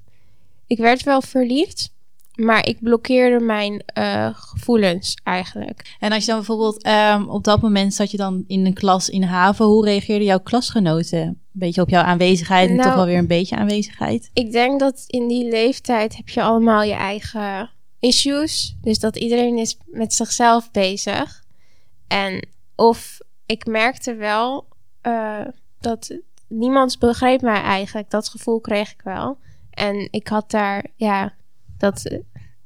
[0.67, 1.93] Ik werd wel verliefd,
[2.35, 5.95] maar ik blokkeerde mijn eh, gevoelens eigenlijk.
[5.99, 9.09] En als je dan bijvoorbeeld ehm, op dat moment zat je dan in een klas
[9.09, 11.19] in HAVO, hoe reageerden jouw klasgenoten?
[11.19, 14.29] Een beetje op jouw aanwezigheid en Nou- toch wel weer een beetje aanwezigheid?
[14.33, 18.75] Ik denk dat in die leeftijd heb je allemaal je eigen issues.
[18.81, 21.43] Dus dat iedereen is met zichzelf bezig.
[22.07, 24.67] En of ik merkte wel
[25.01, 25.45] eh,
[25.79, 28.09] dat niemand begreep mij eigenlijk.
[28.09, 29.37] Dat gevoel kreeg ik wel.
[29.71, 31.33] En ik had daar, ja,
[31.77, 32.05] dat...
[32.05, 32.17] eh,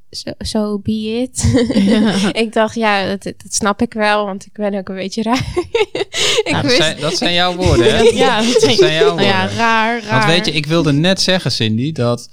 [0.09, 0.91] Zo so be
[1.21, 1.43] it.
[2.43, 5.47] ik dacht, ja, dat, dat snap ik wel, want ik ben ook een beetje raar.
[5.63, 8.03] ik Ja, dat, wist, zijn, dat zijn jouw woorden, hè?
[8.25, 9.57] Ja, dat zijn, zijn jouw nou ja, woorden.
[9.57, 10.11] raar, raar.
[10.11, 12.29] Want weet je, ik wilde net zeggen, Cindy, dat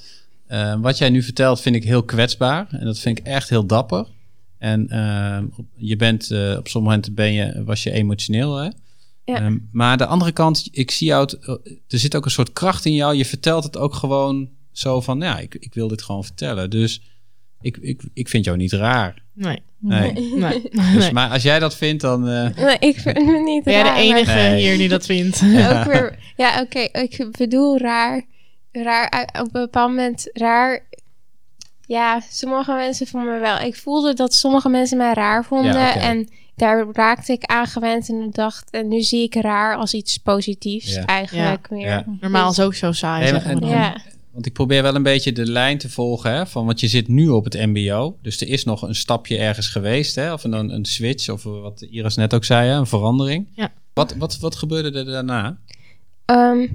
[0.46, 2.66] eh, wat jij nu vertelt vind ik heel kwetsbaar.
[2.70, 4.06] En dat vind ik echt heel dapper.
[4.58, 8.68] En eh, op- je bent, eh, op sommige momenten ben je, was je emotioneel, hè?
[9.24, 9.34] Ja.
[9.40, 11.44] Ehm, maar aan de andere kant, ik zie jou, het-
[11.88, 13.14] er zit ook een soort kracht in jou.
[13.14, 16.70] Je vertelt het ook gewoon zo van, ja, ik, ik wil dit gewoon vertellen.
[16.70, 17.02] Dus
[17.60, 19.22] ik, ik, ik vind jou niet raar.
[19.34, 20.12] Nee, Nee.
[20.34, 20.62] nee.
[20.94, 21.10] Dus.
[21.10, 22.28] Maar als jij dat vindt, dan...
[22.28, 24.60] eh, nee, ik vind het niet Ben jij de raar, maar- enige Nee.
[24.68, 25.42] hier die dat vindt?
[25.72, 28.26] ook weer, ja, oké, ik bedoel raar.
[28.72, 30.86] Raar, op een bepaald moment raar.
[31.88, 33.58] Ja, sommige mensen vonden me wel.
[33.58, 35.72] Ik voelde dat sommige mensen mij raar vonden.
[35.72, 35.94] Ja.
[36.00, 39.94] En daar raakte ik aan gewend en ik dacht, en nu zie ik raar als
[39.94, 41.04] iets positiefs Ja.
[41.06, 41.86] eigenlijk meer.
[41.86, 42.04] Ja.
[42.20, 43.68] Normaal is ook zo saai, Nee, we maar- dan.
[43.70, 44.00] Ja,
[44.32, 47.08] Want ik probeer wel een beetje de lijn te volgen, hè, van, want je zit
[47.08, 48.16] nu op het MBO.
[48.22, 51.80] Dus er is nog een stapje ergens geweest, hè, of een, een switch, of wat
[51.90, 53.48] Iris net ook zei, hè, een verandering.
[53.54, 53.72] Ja.
[53.94, 55.58] Wat, wat, wat gebeurde er daarna?
[56.24, 56.66] Ehm,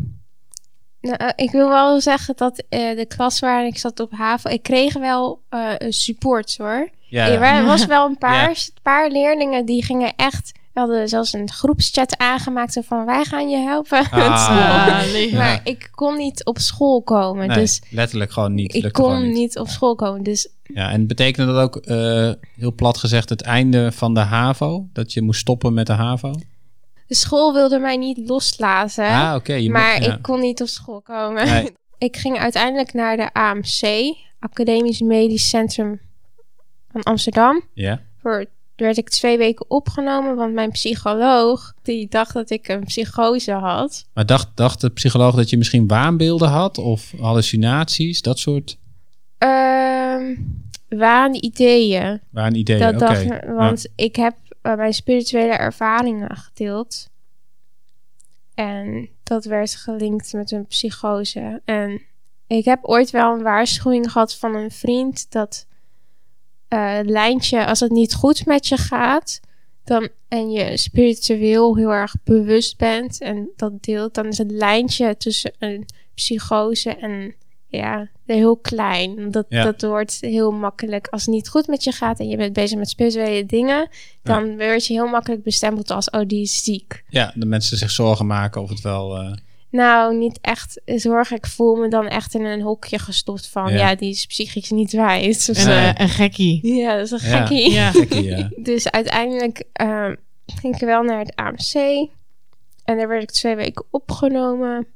[1.03, 4.49] nou, eh, ik wil wel zeggen dat eh, de klas waar ik zat op HAVO,
[4.49, 6.89] ik kreeg wel eh, een support hoor.
[7.07, 8.55] Ja, Er wa- was wel een paar, Ja.
[8.81, 10.51] paar leerlingen die gingen echt...
[10.73, 13.97] We hadden zelfs een groepschat aangemaakt zo van wij gaan je helpen.
[14.11, 14.43] met Ah.
[14.45, 14.93] school.
[14.95, 15.31] Ah, lief.
[15.31, 15.37] Ja.
[15.37, 17.47] Maar ik kon niet op school komen.
[17.47, 18.73] nee, Dus letterlijk gewoon niet.
[18.73, 19.33] ik kon niet.
[19.33, 20.23] niet op school komen.
[20.23, 24.87] Dus Ja, en betekende dat ook, eh, heel plat gezegd, het einde van de HAVO?
[24.93, 26.31] Dat je moest stoppen met de HAVO?
[27.13, 29.05] De school wilde mij niet loslaten.
[29.05, 30.13] Ah, maar ja.
[30.13, 31.45] ik kon niet op school komen.
[31.45, 31.71] Nee.
[32.07, 35.99] ik ging uiteindelijk naar de AMC, Academisch Medisch Centrum
[36.91, 37.61] van Amsterdam.
[37.73, 38.37] Ja, Voor,
[38.75, 43.51] daar werd ik twee weken opgenomen, want mijn psycholoog die dacht dat ik een psychose
[43.51, 44.05] had.
[44.13, 46.77] maar dacht, dacht de psycholoog dat je misschien waanbeelden had?
[46.77, 48.77] Of hallucinaties, dat soort
[49.37, 50.33] Ehm
[50.97, 52.21] waanideeën.
[52.29, 52.79] waren ideeën?
[52.79, 53.19] Dat Oké.
[53.19, 53.53] Ja.
[53.53, 57.09] want ik heb eh, mijn spirituele ervaringen gedeeld.
[58.53, 61.61] En dat werd gelinkt met een psychose.
[61.65, 62.01] En
[62.47, 65.65] ik heb ooit wel een waarschuwing gehad van een vriend dat
[66.67, 69.39] eh, lijntje, als het niet goed met je gaat,
[69.83, 75.17] dan, en je spiritueel heel erg bewust bent en dat deelt, dan is het lijntje
[75.17, 77.35] tussen een psychose en
[77.77, 79.31] ja, heel klein.
[79.31, 79.63] Dat, Ja.
[79.63, 81.07] dat wordt heel makkelijk.
[81.07, 83.87] Als het niet goed met je gaat en je bent bezig met spirituele dingen,
[84.23, 87.03] dan word je heel makkelijk bestempeld als, oh, die is ziek.
[87.09, 89.17] Ja, de mensen zich zorgen maken of het wel...
[89.17, 89.33] eh,
[89.69, 91.31] Nou, niet echt zorg.
[91.31, 93.77] Ik voel me dan echt in een hokje gestopt van, Ja.
[93.77, 95.49] ja, die is psychisch niet wijs.
[95.49, 96.75] of En eh, een gekkie.
[96.75, 97.71] Ja, dat is een gekkie.
[97.71, 97.91] Ja.
[97.91, 98.49] gekkie, ja.
[98.69, 101.73] Dus uiteindelijk ehm, ging ik wel naar het AMC.
[102.83, 104.87] En daar werd ik twee weken opgenomen.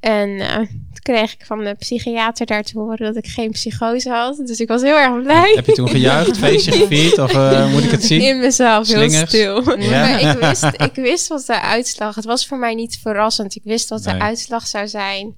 [0.00, 4.10] En eh, toen kreeg ik van de psychiater daar te horen dat ik geen psychose
[4.10, 4.36] had.
[4.46, 5.52] Dus ik was heel erg blij.
[5.54, 8.20] Heb je toen gejuicht, feestje gevierd of eh, moet ik het zien?
[8.20, 9.78] In mezelf heel stil.
[9.80, 10.00] Ja.
[10.00, 12.14] Maar ik wist, ik wist wat de uitslag...
[12.14, 13.54] Het was voor mij niet verrassend.
[13.54, 14.14] Ik wist wat Nee.
[14.14, 15.36] de uitslag zou zijn.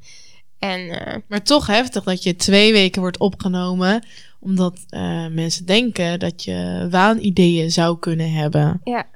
[0.58, 4.06] En eh, Maar toch heftig dat je twee weken wordt opgenomen.
[4.40, 8.80] Omdat eh, mensen denken dat je waanideeën zou kunnen hebben.
[8.84, 9.06] Ja.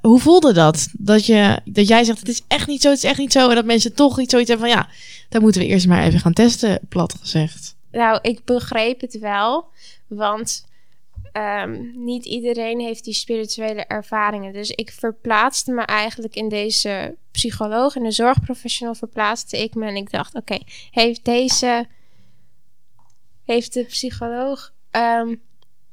[0.00, 0.88] Hoe voelde dat?
[0.92, 3.48] Dat, je, dat jij zegt, het is echt niet zo, het is echt niet zo.
[3.48, 4.88] En dat mensen toch iets zoiets hebben van, ja,
[5.28, 7.76] dan moeten we eerst maar even gaan testen, plat gezegd.
[7.90, 9.66] Nou, ik begreep het wel,
[10.06, 10.66] want
[11.32, 14.52] ehm, niet iedereen heeft die spirituele ervaringen.
[14.52, 19.96] Dus ik verplaatste me eigenlijk in deze psycholoog en de zorgprofessional verplaatste ik me en
[19.96, 20.58] ik dacht, oké,
[20.90, 21.86] heeft deze,
[23.44, 25.34] heeft de psycholoog ehm,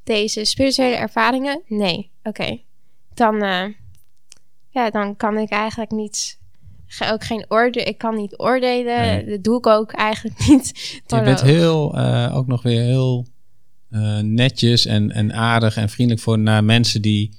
[0.03, 1.61] deze spirituele ervaringen?
[1.67, 2.59] Nee, oké.
[3.13, 3.65] Dan, eh,
[4.77, 6.37] ja, dan kan ik eigenlijk niets
[7.11, 7.83] ook geen orde.
[7.83, 9.01] Ik kan niet oordelen.
[9.01, 9.25] Nee.
[9.25, 11.01] Dat doe ik ook eigenlijk niet.
[11.07, 13.25] Je bent heel, eh, ook nog weer heel
[13.89, 17.31] eh, netjes en, en aardig en vriendelijk voor naar mensen die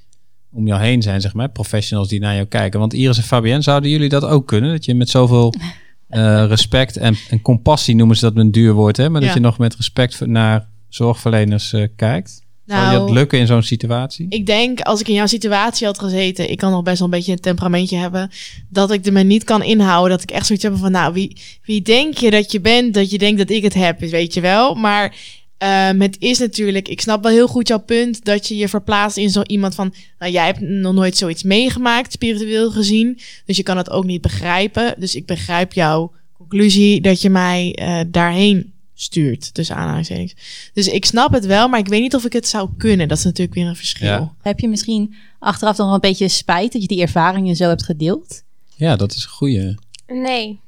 [0.52, 1.48] om jou heen zijn, zeg maar.
[1.48, 2.80] Professionals die naar jou kijken.
[2.80, 4.70] Want Iris en Fabienne, zouden jullie dat ook kunnen?
[4.70, 5.54] Dat je met zoveel
[6.08, 9.08] eh, respect en, en compassie, noemen ze dat een duur woord, hè?
[9.08, 12.46] Maar dat je nog met respect naar zorgverleners kijkt.
[12.68, 14.26] Zou je dat Nou, lukken in zo'n situatie?
[14.28, 17.14] Ik denk, als ik in jouw situatie had gezeten, ik kan nog best wel een
[17.14, 18.30] beetje een temperamentje hebben,
[18.68, 20.10] dat ik er me niet kan inhouden.
[20.10, 23.10] Dat ik echt zoiets heb van, nou, wie, wie denk je dat je bent, dat
[23.10, 24.74] je denkt dat ik het heb, weet je wel.
[24.74, 25.14] Maar
[25.58, 29.16] ehm, het is natuurlijk, ik snap wel heel goed jouw punt, dat je je verplaatst
[29.16, 33.62] in zo iemand van, nou, jij hebt nog nooit zoiets meegemaakt, spiritueel gezien, dus je
[33.62, 34.94] kan het ook niet begrijpen.
[34.98, 40.34] Dus ik begrijp jouw conclusie dat je mij eh, daarheen stuurt, tussen aanhalingstekens.
[40.72, 43.08] Dus ik snap het wel, maar ik weet niet of ik het zou kunnen.
[43.08, 44.08] Dat is natuurlijk weer een verschil.
[44.08, 44.34] Ja.
[44.42, 47.82] Heb je misschien achteraf dan wel een beetje spijt dat je die ervaringen zo hebt
[47.82, 48.42] gedeeld?
[48.76, 49.74] Ja, dat is een goeie.
[50.06, 50.60] Nee,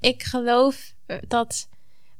[0.00, 1.68] ik geloof eh, dat.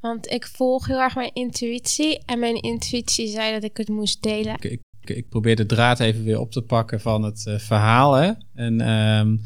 [0.00, 2.18] Want ik volg heel erg mijn intuïtie.
[2.24, 4.54] En mijn intuïtie zei dat ik het moest delen.
[4.54, 4.64] Ik,
[5.00, 8.12] ik, ik probeer de draad even weer op te pakken van het eh, verhaal.
[8.12, 8.32] Hè?
[8.54, 9.36] En ehm,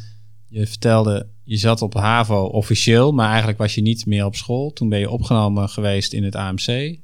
[0.48, 4.72] je vertelde, je zat op HAVO officieel, maar eigenlijk was je niet meer op school.
[4.72, 6.66] Toen ben je opgenomen geweest in het AMC.
[6.66, 6.96] Eh,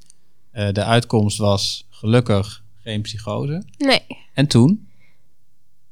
[0.72, 3.62] de uitkomst was gelukkig geen psychose.
[3.78, 4.00] Nee.
[4.34, 4.88] En toen?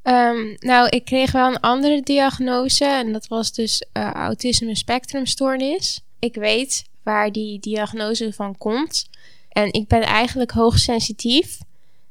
[0.03, 2.85] Ehm, nou, ik kreeg wel een andere diagnose.
[2.85, 6.01] En dat was dus eh, autisme spectrumstoornis.
[6.19, 9.09] Ik weet waar die diagnose van komt.
[9.49, 11.59] En ik ben eigenlijk hoogsensitief.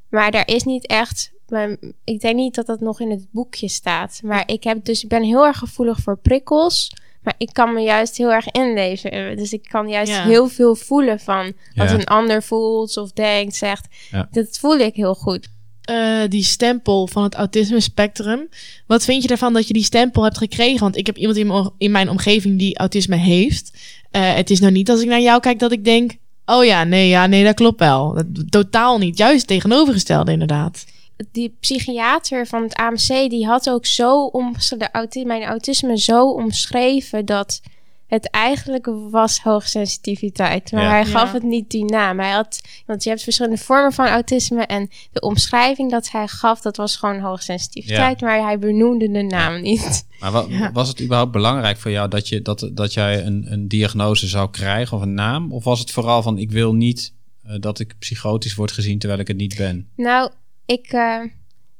[0.10, 1.31] Maar daar is niet echt.
[1.52, 4.20] Maar Ik denk niet dat dat nog in het boekje staat.
[4.24, 6.92] Maar ik heb dus ik ben heel erg gevoelig voor prikkels.
[7.24, 9.38] Maar ik kan me juist heel erg inleven.
[9.38, 10.24] Dus ik kan juist Ja.
[10.24, 11.94] heel veel voelen van wat Ja.
[11.94, 13.88] een ander voelt of denkt, zegt.
[14.12, 14.28] Ja.
[14.32, 15.48] Dat voel ik heel goed.
[15.82, 18.50] Eh, die stempel van het autisme spectrum.
[18.88, 20.80] Wat vind je ervan dat je die stempel hebt gekregen?
[20.80, 23.72] Want ik heb iemand in mijn, in mijn omgeving die autisme heeft.
[24.12, 26.12] Eh, het is nou niet als ik naar jou kijk dat ik denk...
[26.46, 28.14] Oh ja, nee, ja, nee, dat klopt wel.
[28.14, 29.18] Dat, totaal niet.
[29.18, 30.86] Juist tegenovergestelde inderdaad.
[31.32, 36.30] Die psychiater van het AMC die had ook zo om de auti mijn autisme zo
[36.32, 37.62] omschreven dat
[38.08, 40.72] het eigenlijk was hoogsensitiviteit.
[40.72, 40.90] Maar Ja.
[40.90, 41.34] hij gaf Ja.
[41.34, 42.20] het niet die naam.
[42.20, 46.62] Hij had, want je hebt verschillende vormen van autisme en de omschrijving dat hij gaf,
[46.62, 50.06] dat was gewoon hoogsensitiviteit, maar hij benoemde de naam niet.
[50.20, 50.72] Maar wa- Ja.
[50.72, 54.50] was het überhaupt belangrijk voor jou dat, je, dat, dat jij een, een diagnose zou
[54.50, 55.52] krijgen of een naam?
[55.54, 59.22] Of was het vooral van ik wil niet eh, dat ik psychotisch word gezien terwijl
[59.22, 59.88] ik het niet ben?
[59.96, 60.32] Nou,
[60.65, 61.19] ik, eh,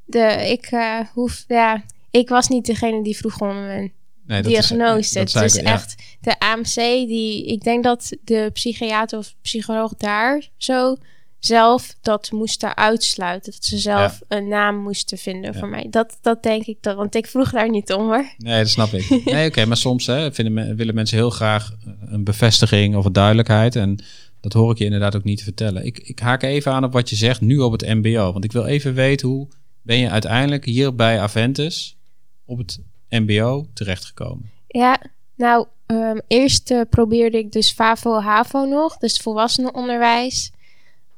[0.06, 3.91] de, ik eh, hoef, ja, ik was niet degene die vroeg om een
[4.26, 5.13] Nee, is- diagnose.
[5.24, 5.62] dat is ja.
[5.62, 6.74] echt de AMC
[7.08, 7.46] die.
[7.46, 10.96] Ik denk dat de psychiater of psycholoog daar zo
[11.39, 13.52] zelf dat moesten uitsluiten.
[13.52, 15.60] Dat ze zelf een naam moesten vinden Ja.
[15.60, 15.88] voor mij.
[15.89, 16.96] Dat, dat denk ik dat.
[16.96, 18.26] Want ik vroeg daar niet om hoor.
[18.38, 19.10] Nee, dat snap ik.
[19.34, 21.72] Nee, oké, maar soms hè, vinden, willen mensen heel graag
[22.06, 23.76] een bevestiging of een duidelijkheid.
[23.76, 24.04] En
[24.42, 25.86] dat hoor ik je inderdaad ook niet te vertellen.
[25.86, 28.32] Ik, ik haak even aan op wat je zegt nu op het MBO.
[28.32, 29.48] Want ik wil even weten hoe
[29.82, 31.98] ben je uiteindelijk hier bij Aventus
[32.46, 34.52] op het MBO terechtgekomen?
[34.68, 35.02] Ja,
[35.36, 40.52] nou, ehm, eerst eh, probeerde ik dus FAVO-HAVO nog, dus volwassenenonderwijs.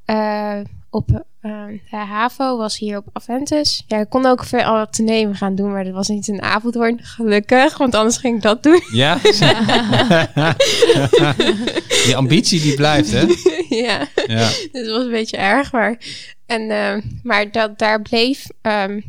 [0.06, 0.60] Eh,
[0.90, 3.84] op de HAVO was hier op Aventus.
[3.88, 6.42] Ja, ik kon ook veel al te nemen gaan doen, maar dat was niet een
[6.42, 8.82] avondhoorn, gelukkig, want anders ging ik dat doen.
[8.92, 9.18] Ja?
[12.06, 13.26] die ambitie die blijft, hè?
[13.70, 14.48] ja, Ja.
[14.48, 15.98] dus dat was een beetje erg, maar,
[16.46, 19.00] en, eh, maar dat, daar bleef ehm,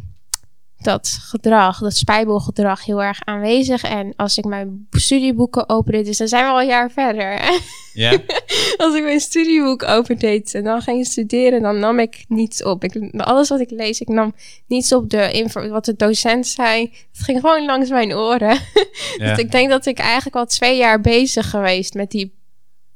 [0.85, 3.83] dat gedrag, dat spijbelgedrag heel erg aanwezig.
[3.83, 7.41] En als ik mijn studieboeken opende, dus dan zijn we al een jaar verder.
[7.95, 8.19] Ja?
[8.77, 12.85] Als ik mijn studieboek opendeed en dan ging studeren, dan nam ik niets op.
[12.85, 14.35] Ik, alles wat ik lees, ik nam
[14.67, 16.81] niets op de info, wat de docent zei.
[17.13, 18.59] Het ging gewoon langs mijn oren.
[19.19, 19.29] ja.
[19.29, 22.33] Dus ik denk dat ik eigenlijk al twee jaar bezig geweest met die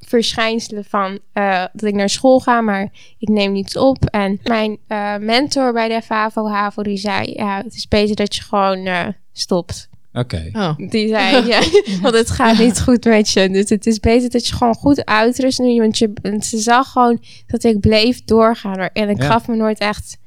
[0.09, 4.05] verschijnselen van eh, dat ik naar school ga, maar ik neem niets op.
[4.05, 8.43] En mijn eh, mentor bij de FAVO-HAVO, die zei, ja, het is beter dat je
[8.43, 9.89] gewoon eh, stopt.
[10.13, 10.51] Oké.
[10.53, 10.77] Oh.
[10.77, 11.61] Die zei, ja,
[12.03, 13.51] want het gaat niet goed met je.
[13.51, 15.81] Dus het is beter dat je gewoon goed uitrust nu.
[15.81, 18.79] Want je, want ze zag gewoon dat ik bleef doorgaan.
[18.79, 19.27] En ik Ja.
[19.27, 20.19] gaf me nooit echt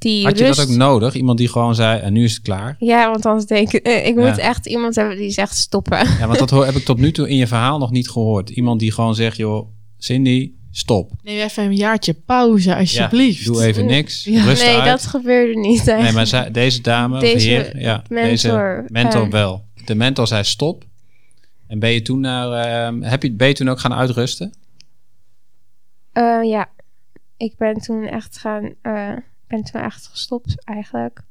[0.00, 0.58] die Had je rust.
[0.58, 1.14] dat ook nodig?
[1.14, 2.76] Iemand die gewoon zei, en nu is het klaar?
[2.78, 4.28] Ja, want anders denk ik, eh, ik Ja.
[4.28, 5.98] moet echt iemand hebben die zegt stoppen.
[6.18, 8.50] Ja, want dat heb ik tot nu toe in je verhaal nog niet gehoord.
[8.50, 11.12] Iemand die gewoon zegt, joh, Cindy, stop.
[11.22, 13.44] Neem even een jaartje pauze, alsjeblieft.
[13.44, 14.24] Ja, doe even niks.
[14.24, 14.44] Ja.
[14.44, 14.84] Rust nee, uit.
[14.90, 15.84] dat gebeurde niet.
[15.84, 19.64] Nee, maar deze dame, of Deze heer, ja, mentor, deze mentor ehm, wel.
[19.84, 20.84] De mentor zei stop.
[21.66, 24.52] En ben je toen naar, ehm, heb je, ben je toen ook gaan uitrusten?
[26.12, 26.68] Eh, ja,
[27.36, 29.12] ik ben toen echt gaan, eh,
[29.50, 31.22] ben toen echt gestopt eigenlijk.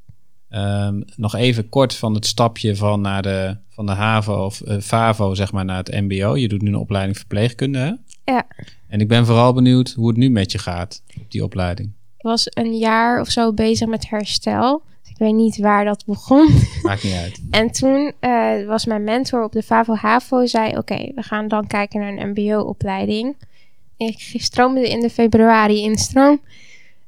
[0.50, 4.78] Ehm, nog even kort van het stapje van, naar de, van de HAVO of eh,
[4.80, 6.36] FAVO zeg maar, naar het MBO.
[6.36, 7.94] Je doet nu een opleiding verpleegkunde, hè?
[8.34, 8.48] Ja.
[8.88, 11.92] En ik ben vooral benieuwd hoe het nu met je gaat op die opleiding.
[12.18, 14.82] Ik was een jaar of zo bezig met herstel.
[15.02, 16.50] Dus ik weet niet waar dat begon.
[16.84, 17.42] Maakt niet uit.
[17.52, 22.00] En toen eh, was mijn mentor op de FAVO-HAVO, zei oké, we gaan dan kijken
[22.00, 23.36] naar een mbo-opleiding.
[23.98, 26.42] Ik stroomde in de februari instroom.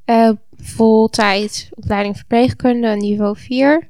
[0.04, 0.30] Eh
[0.64, 3.88] voltijd opleiding verpleegkunde, niveau 4.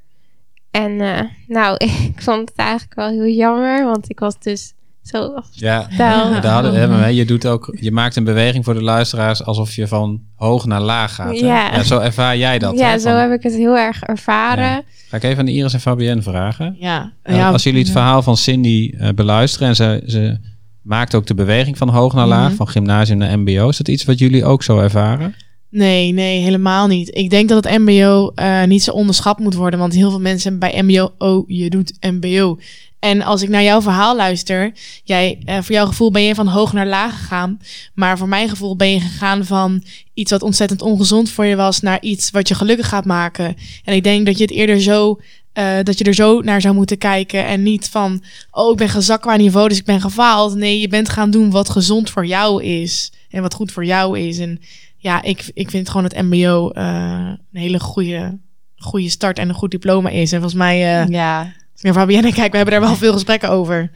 [0.70, 1.76] En eh, nou,
[2.14, 4.72] ik vond het eigenlijk wel heel jammer, want ik was dus
[5.02, 9.44] zo Ja, daar hadden, maar je, doet ook, je maakt een beweging voor de luisteraars
[9.44, 11.40] alsof je van hoog naar laag gaat.
[11.40, 11.46] Hè?
[11.46, 11.82] Ja.
[11.82, 12.78] zo ervaar jij dat.
[12.78, 12.98] ja, hè?
[12.98, 14.64] zo Van- heb ik het heel erg ervaren.
[14.64, 14.82] Ja.
[15.08, 16.76] Ga ik even aan Iris en Fabienne vragen.
[16.78, 17.12] Ja.
[17.22, 17.50] Eh, ja.
[17.50, 20.38] als jullie het verhaal van Cindy eh, beluisteren en ze, ze
[20.82, 22.56] maakt ook de beweging van hoog naar laag, Mhm.
[22.56, 25.34] van gymnasium naar MBO, is dat iets wat jullie ook zo ervaren?
[25.72, 27.16] Nee, nee, helemaal niet.
[27.16, 29.78] Ik denk dat het MBO eh, niet zo onderschat moet worden.
[29.78, 32.58] Want heel veel mensen bij MBO, oh, je doet MBO.
[32.98, 34.72] En als ik naar jouw verhaal luister,
[35.04, 37.60] jij, eh, voor jouw gevoel ben je van hoog naar laag gegaan.
[37.94, 39.82] Maar voor mijn gevoel ben je gegaan van
[40.14, 43.56] iets wat ontzettend ongezond voor je was, naar iets wat je gelukkig gaat maken.
[43.84, 45.20] En ik denk dat je het eerder zo,
[45.52, 47.46] eh, dat je er zo naar zou moeten kijken.
[47.46, 50.54] En niet van, oh, ik ben gezakt qua niveau, dus ik ben gefaald.
[50.54, 53.12] Nee, je bent gaan doen wat gezond voor jou is.
[53.30, 54.38] En wat goed voor jou is.
[54.38, 54.60] En
[55.02, 58.38] ja, ik, ik vind gewoon het MBO eh, een hele goede,
[58.76, 60.32] goede start en een goed diploma is.
[60.32, 63.90] En volgens mij, eh Ja, als Fabienne kijk, we hebben daar wel veel gesprekken over.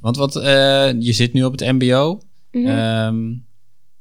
[0.00, 2.20] Want wat, eh, je zit nu op het MBO.
[2.52, 2.66] Mhm.
[2.66, 3.34] Ehm,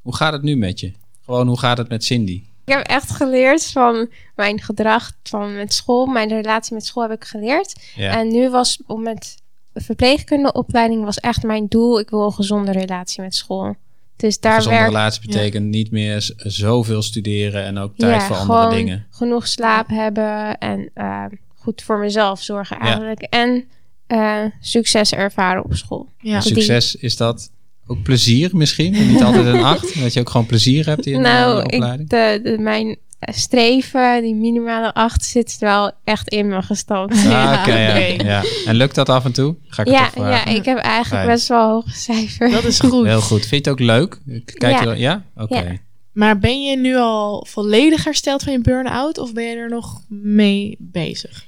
[0.02, 0.92] hoe gaat het nu met je?
[1.26, 2.44] Gewoon, hoe gaat het met Cindy?
[2.66, 6.06] Ik heb echt geleerd van mijn gedrag van met school.
[6.06, 7.92] Mijn relatie met school heb ik geleerd.
[7.96, 8.20] Ja.
[8.20, 9.38] En nu was om met
[9.74, 12.00] verpleegkundeopleiding was echt mijn doel.
[12.00, 13.76] Ik wil een gezonde relatie met school.
[14.18, 18.36] Dus daar Gezonde werk relatie betekent niet meer zoveel studeren en ook tijd ja, voor
[18.36, 19.08] andere gewoon dingen.
[19.10, 21.26] genoeg slaap hebben en eh,
[21.56, 23.22] goed voor mezelf zorgen eigenlijk.
[23.22, 23.66] En
[24.08, 26.10] eh, succes ervaren op school.
[26.20, 26.42] Ja.
[26.42, 27.52] Succes is dat
[27.88, 28.96] ook plezier misschien?
[28.96, 30.00] En niet altijd een acht?
[30.02, 32.02] Dat je ook gewoon plezier hebt in nou, de opleiding?
[32.02, 37.14] ik, de, de, mijn streven, die minimale acht, zit er wel echt in me gestampt.
[37.26, 37.90] Ah, oké, ja.
[37.90, 38.24] oké.
[38.24, 38.44] ja.
[38.66, 39.56] En lukt dat af en toe?
[39.68, 40.52] Ga ik Ja, het toch vragen?
[40.52, 41.28] ja, ik heb eigenlijk Fijn.
[41.36, 42.52] best wel hoge cijfers.
[42.52, 43.06] Dat is goed.
[43.06, 43.40] Heel goed.
[43.46, 44.20] Vind je het ook leuk?
[44.46, 44.92] Kijk Ja.
[44.92, 45.24] je ja?
[45.36, 45.60] Oké.
[45.60, 45.72] Ja.
[46.14, 49.18] Maar ben je nu al volledig hersteld van je burn-out?
[49.18, 51.46] Of ben je er nog mee bezig?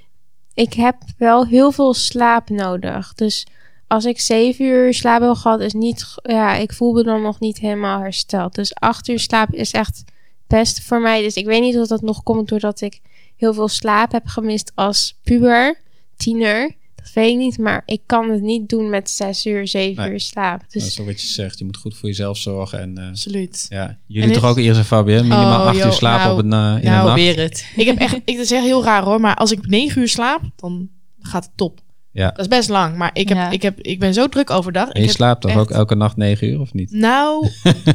[0.53, 3.13] Ik heb wel heel veel slaap nodig.
[3.13, 3.45] Dus
[3.87, 6.05] als ik zeven uur slaap heb gehad, is niet.
[6.21, 8.55] Ja, ik voel me dan nog niet helemaal hersteld.
[8.55, 10.03] Dus acht uur slaap is echt
[10.49, 11.21] het beste voor mij.
[11.21, 13.01] Dus ik weet niet of dat nog komt doordat ik
[13.35, 15.77] heel veel slaap heb gemist als puber,
[16.17, 16.77] tiener.
[16.95, 20.11] Dat weet ik niet, maar ik kan het niet doen met zes uur, zeven Nee.
[20.11, 20.59] uur slaap.
[20.61, 21.59] Dat Dus is ook wat je zegt.
[21.59, 22.79] Je moet goed voor jezelf zorgen.
[22.79, 23.65] En, eh, Absoluut.
[23.69, 23.97] ja.
[24.05, 25.21] Jullie En toch is- ook eerst en Fabienne?
[25.21, 27.05] Minimaal Oh, acht uur slapen nou, op een, eh, in nou, een nacht.
[27.05, 27.65] probeer het.
[27.75, 30.07] Ik heb echt, ik, dat is echt heel raar hoor, maar als ik negen uur
[30.09, 30.89] slaap, dan
[31.21, 31.79] gaat het top.
[32.11, 32.29] Ja.
[32.29, 33.49] Dat is best lang, maar ik, heb, Ja.
[33.49, 34.83] ik, heb, ik ben zo druk overdag.
[34.83, 36.91] En Ik je heb slaapt toch echt- ook elke nacht negen uur of niet?
[36.91, 37.47] Nou,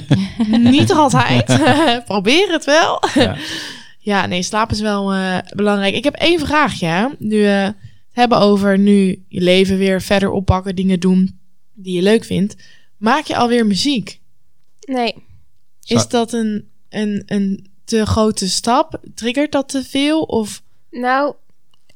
[0.71, 1.47] niet altijd.
[2.05, 3.03] Probeer het wel.
[3.15, 3.37] Ja.
[3.99, 5.95] Ja, nee, slaap is wel eh, belangrijk.
[5.95, 6.87] Ik heb één vraagje.
[6.87, 7.07] hè.
[7.19, 7.75] Nu we het
[8.13, 11.39] hebben over nu je leven weer verder oppakken, dingen doen
[11.73, 12.57] die je leuk vindt.
[12.97, 14.21] Maak je alweer muziek?
[14.81, 15.15] nee.
[15.81, 19.01] Zo- Is dat een, een, een te grote stap?
[19.15, 20.23] Triggert dat te veel?
[20.23, 21.35] Of Nou,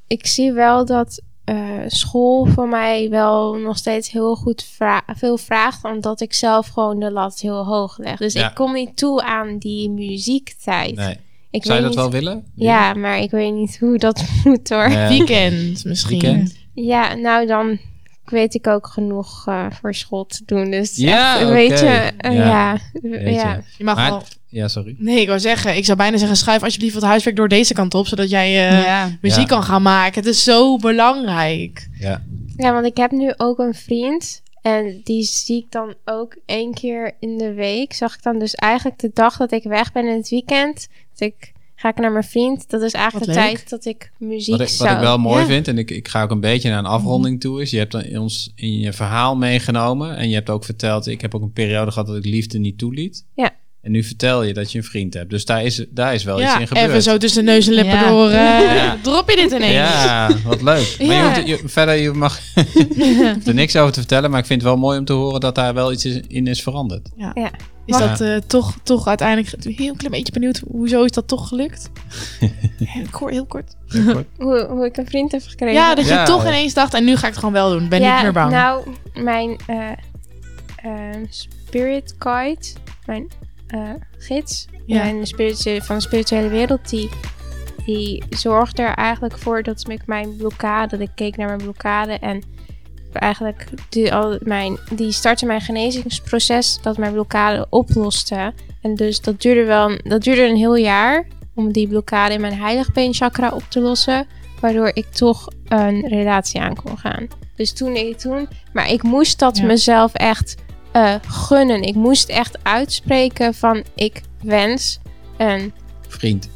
[0.07, 1.57] ik zie wel dat eh,
[1.87, 6.99] school voor mij wel nog steeds heel goed vra- veel vraagt, omdat ik zelf gewoon
[6.99, 8.17] de lat heel hoog leg.
[8.17, 8.49] Dus Ja.
[8.49, 10.95] ik kom niet toe aan die muziektijd.
[10.95, 11.17] Nee.
[11.51, 12.43] ik Zou je dat niet, wel willen?
[12.55, 14.89] Ja, maar ik weet niet hoe dat moet hoor.
[14.89, 15.07] Ja.
[15.07, 16.19] weekend misschien?
[16.19, 16.55] Weekend?
[16.73, 17.77] Ja, nou dan
[18.29, 20.71] weet ik ook genoeg eh, voor school te doen.
[20.71, 22.45] Dus Ja, echt, weet je, eh, Ja.
[22.45, 22.77] ja.
[23.01, 23.31] je.
[23.31, 23.61] ja.
[23.77, 24.23] Je mag Maar- wel...
[24.51, 24.95] Ja, sorry.
[24.97, 27.93] Nee, ik wou zeggen, ik zou bijna zeggen, schuif alsjeblieft wat huiswerk door deze kant
[27.93, 29.09] op, zodat jij eh, ja.
[29.21, 29.45] muziek Ja.
[29.45, 30.13] kan gaan maken.
[30.21, 31.87] Het is zo belangrijk.
[31.99, 32.21] Ja.
[32.57, 34.41] Ja, want ik heb nu ook een vriend.
[34.61, 37.93] En die zie ik dan ook één keer in de week.
[37.93, 40.87] Zag ik dan dus eigenlijk de dag dat ik weg ben in het weekend.
[41.15, 42.69] Dat ik ga ik naar mijn vriend.
[42.69, 43.55] Dat is eigenlijk Wat de leuk.
[43.55, 45.45] tijd dat ik muziek Wat ik, wat ik wel mooi Ja.
[45.45, 47.91] vind, en ik, ik ga ook een beetje naar een afronding toe, is je hebt
[47.91, 51.41] dan in ons in je verhaal meegenomen en je hebt ook verteld, ik heb ook
[51.41, 53.25] een periode gehad dat ik liefde niet toeliet.
[53.35, 53.51] Ja.
[53.81, 55.29] En nu vertel je dat je een vriend hebt.
[55.29, 56.87] Dus daar is, daar is wel iets in gebeurd.
[56.87, 58.09] even zo tussen neus en lippen Ja.
[58.09, 58.29] door.
[58.29, 58.33] eh,
[58.75, 58.97] Ja.
[59.01, 59.73] Drop je dit ineens?
[59.73, 60.95] Ja, wat leuk.
[60.99, 61.35] Maar Ja.
[61.35, 62.39] je hoeft, je, verder, je mag
[63.45, 65.55] er niks over te vertellen, maar ik vind het wel mooi om te horen dat
[65.55, 67.09] daar wel iets is- in is veranderd.
[67.85, 68.07] Is Ja.
[68.07, 69.63] dat eh, toch, toch uiteindelijk...
[69.63, 71.89] Heel klein beetje benieuwd, hoezo is dat toch gelukt?
[72.83, 73.75] heel, kort, heel kort.
[74.37, 75.75] Hoe, hoe ik een vriend heb gekregen.
[75.75, 77.89] Ja, dat je toch ineens dacht, en nu ga ik het gewoon wel doen.
[77.89, 78.51] Ben ja, niet meer bang.
[78.51, 79.77] nou, mijn eh,
[80.75, 82.65] eh, spirit guide,
[83.05, 83.27] mijn
[83.69, 83.79] eh,
[84.17, 85.25] gids Ja.
[85.25, 87.09] spiritu- van de spirituele wereld, die,
[87.85, 92.11] die zorgde er eigenlijk voor dat ik mijn blokkade, dat ik keek naar mijn blokkade
[92.13, 92.43] en
[93.13, 98.53] eigenlijk die, al mijn, die startte mijn genezingsproces dat mijn blokkade oploste.
[98.81, 102.61] En dus dat duurde wel, dat duurde een heel jaar om die blokkade in mijn
[102.61, 104.27] heiligbeenchakra op te lossen,
[104.59, 107.27] waardoor ik toch een relatie aan kon gaan.
[107.55, 109.65] Dus toen ik toen, maar ik moest dat Ja.
[109.65, 110.55] mezelf echt
[111.05, 111.81] eh, gunnen.
[111.81, 114.99] Ik moest echt uitspreken van ik wens
[115.37, 115.73] een
[116.07, 116.49] Vriend.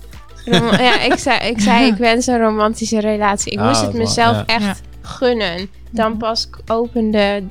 [0.72, 3.52] Ja, ik zei, ik zei, ik wens een romantische relatie.
[3.52, 4.46] Ik Ah, moest het mezelf ja.
[4.46, 5.70] echt gunnen.
[5.92, 7.44] Dan pas opende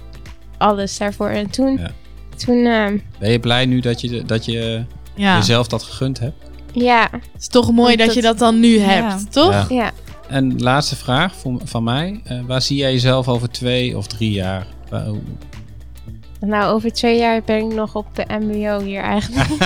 [0.59, 1.29] alles daarvoor.
[1.29, 1.91] En toen, Ja.
[2.37, 4.85] toen ehm, Ben je blij nu dat je, dat je
[5.15, 6.37] Ja, jezelf dat gegund hebt?
[6.73, 9.51] ja, het is toch mooi dat, Dat- je dat dan nu hebt, toch?
[9.51, 9.67] Ja.
[9.69, 9.91] ja.
[10.29, 12.21] En laatste vraag van, van mij.
[12.25, 14.67] Eh, waar zie jij jezelf over twee of drie jaar?
[14.91, 15.07] Waar-
[16.47, 19.51] Nou, over twee jaar ben ik nog op de mbo hier eigenlijk.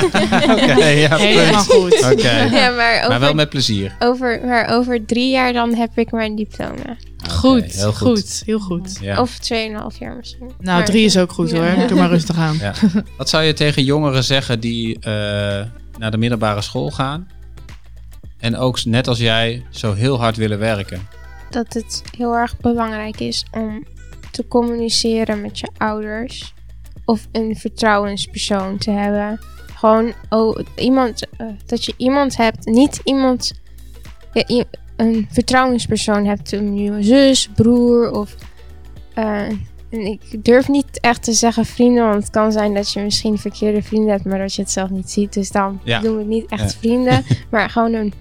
[0.73, 2.11] Oké, ja, Helemaal goed.
[2.13, 2.31] Oké.
[2.31, 3.97] ja, maar over, Maar wel met plezier.
[3.99, 6.97] over, maar over drie jaar dan heb ik mijn diploma.
[7.31, 8.09] Goed, heel goed.
[8.09, 8.43] goed.
[8.47, 8.99] heel goed.
[9.01, 9.21] Ja.
[9.21, 10.47] Of tweeënhalf jaar misschien.
[10.61, 11.75] Nou, Maar- drie is ook goed Ja.
[11.77, 11.87] hoor.
[11.89, 12.57] Doe maar rustig aan.
[12.61, 12.73] Ja.
[13.17, 15.13] Wat zou je tegen jongeren zeggen die eh,
[15.99, 17.29] naar de middelbare school gaan
[18.39, 21.09] en ook net als jij zo heel hard willen werken?
[21.51, 23.85] dat het heel erg belangrijk is om
[24.31, 26.55] te communiceren met je ouders.
[27.07, 29.41] Of een vertrouwenspersoon te hebben.
[29.75, 33.53] Gewoon oh, iemand, eh, dat je iemand hebt, niet iemand,
[34.33, 34.65] ja,
[34.97, 36.53] een vertrouwenspersoon hebt.
[36.53, 38.35] Een nieuwe zus, broer of.
[39.15, 39.49] eh,
[39.91, 43.39] en ik durf niet echt te zeggen vrienden, want het kan zijn dat je misschien
[43.39, 45.33] verkeerde vrienden hebt, maar dat je het zelf niet ziet.
[45.33, 46.01] Dus dan Ja.
[46.01, 46.79] doen we het niet echt Ja.
[46.79, 48.13] vrienden, maar gewoon een,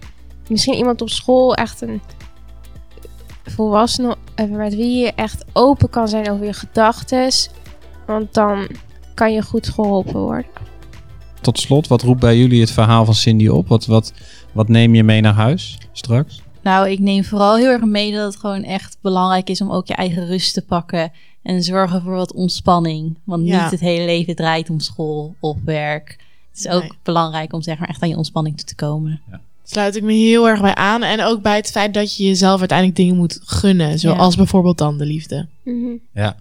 [0.50, 2.02] misschien iemand op school, echt een
[3.44, 7.32] volwassene eh, met wie je echt open kan zijn over je gedachten.
[8.06, 8.68] Want dan
[9.14, 10.46] kan je goed geholpen worden.
[11.42, 13.68] Tot slot, wat roept bij jullie het verhaal van Cindy op?
[13.68, 14.14] Wat, wat,
[14.52, 16.42] wat neem je mee naar huis straks?
[16.62, 19.88] Nou, ik neem vooral heel erg mee dat het gewoon echt belangrijk is om ook
[19.88, 21.12] je eigen rust te pakken.
[21.42, 23.18] En zorgen voor wat ontspanning.
[23.24, 23.62] Want Ja.
[23.62, 26.18] niet het hele leven draait om school of werk.
[26.50, 26.92] Het is ook Nee.
[27.04, 29.22] belangrijk om zeg maar echt aan je ontspanning toe te komen.
[29.64, 31.04] Sluit ik me heel erg bij aan.
[31.04, 34.00] En ook bij het feit dat je jezelf uiteindelijk dingen moet gunnen.
[34.00, 35.48] Zoals bijvoorbeeld dan de liefde.
[35.64, 35.92] Mhm.
[36.14, 36.36] Ja.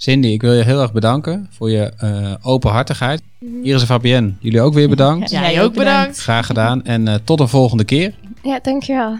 [0.00, 3.22] Cindy, ik wil je heel erg bedanken voor je eh, openhartigheid.
[3.62, 5.30] Iris en Fabienne, jullie ook weer bedankt.
[5.30, 5.40] Ja.
[5.40, 6.18] Jij ook bedankt.
[6.18, 8.14] Graag gedaan en eh, tot een volgende keer.
[8.42, 9.18] Ja, dankjewel.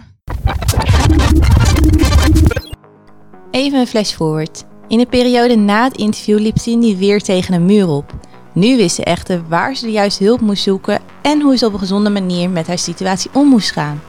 [3.50, 4.64] Even een flash forward.
[4.88, 8.14] In de periode na het interview liep Cindy weer tegen een muur op.
[8.54, 11.72] Nu wist ze echter waar ze de juiste hulp moest zoeken en hoe ze op
[11.72, 14.00] een gezonde manier met haar situatie om moest gaan.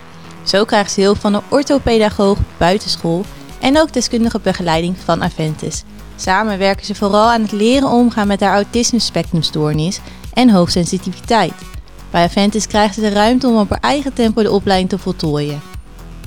[0.43, 3.24] Zo krijgt ze hulp van een orthopedagoog buitenschool
[3.61, 5.84] en ook deskundige begeleiding van Aventis.
[6.20, 9.99] Samen werken ze vooral aan het leren omgaan met haar autisme-spectrumstoornis
[10.34, 11.53] en hoogsensitiviteit.
[12.11, 15.61] Bij Aventis krijgt ze de ruimte om op haar eigen tempo de opleiding te voltooien.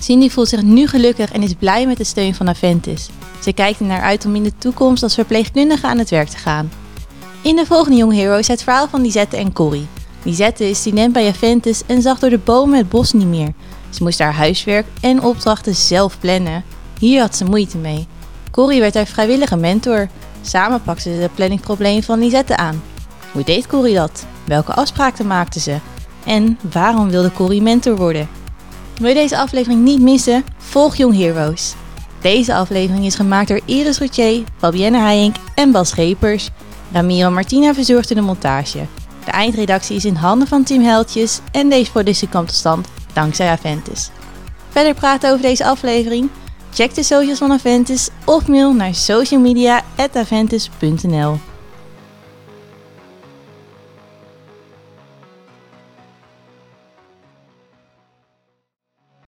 [0.00, 3.08] Cindy voelt zich nu gelukkig en is blij met de steun van Aventis.
[3.42, 6.36] Ze kijkt er naar uit om in de toekomst als verpleegkundige aan het werk te
[6.36, 6.70] gaan.
[7.42, 9.86] In de volgende Young Hero is het verhaal van Lisette en Corrie.
[10.22, 13.52] Lisette is student bij Aventis en zag door de bomen het bos niet meer.
[13.90, 16.64] Ze moest haar huiswerk en opdrachten zelf plannen.
[16.98, 18.06] Hier had ze moeite mee.
[18.52, 20.08] Corrie werd haar vrijwillige mentor.
[20.42, 22.82] Samen pakten ze het planningprobleem van Lisette aan.
[23.32, 24.26] Hoe deed Corrie dat?
[24.44, 25.76] Welke afspraken maakten ze?
[26.24, 28.28] En waarom wilde Corrie mentor worden?
[28.96, 30.44] Wil je deze aflevering niet missen?
[30.56, 31.74] Volg Young Heroes.
[32.20, 36.50] Deze aflevering is gemaakt door Iris Routier, Fabienne Heijink en Bas Schepers.
[36.92, 38.86] Ramiro Martina verzorgde de montage.
[39.24, 43.50] De eindredactie is in handen van Team Heldjes en deze productie kwam tot stand dankzij
[43.50, 44.10] Aventis.
[44.68, 46.30] Verder praten over deze aflevering?
[46.74, 51.51] Check de socials van Aventis of mail naar socialmedia.aventis.nl.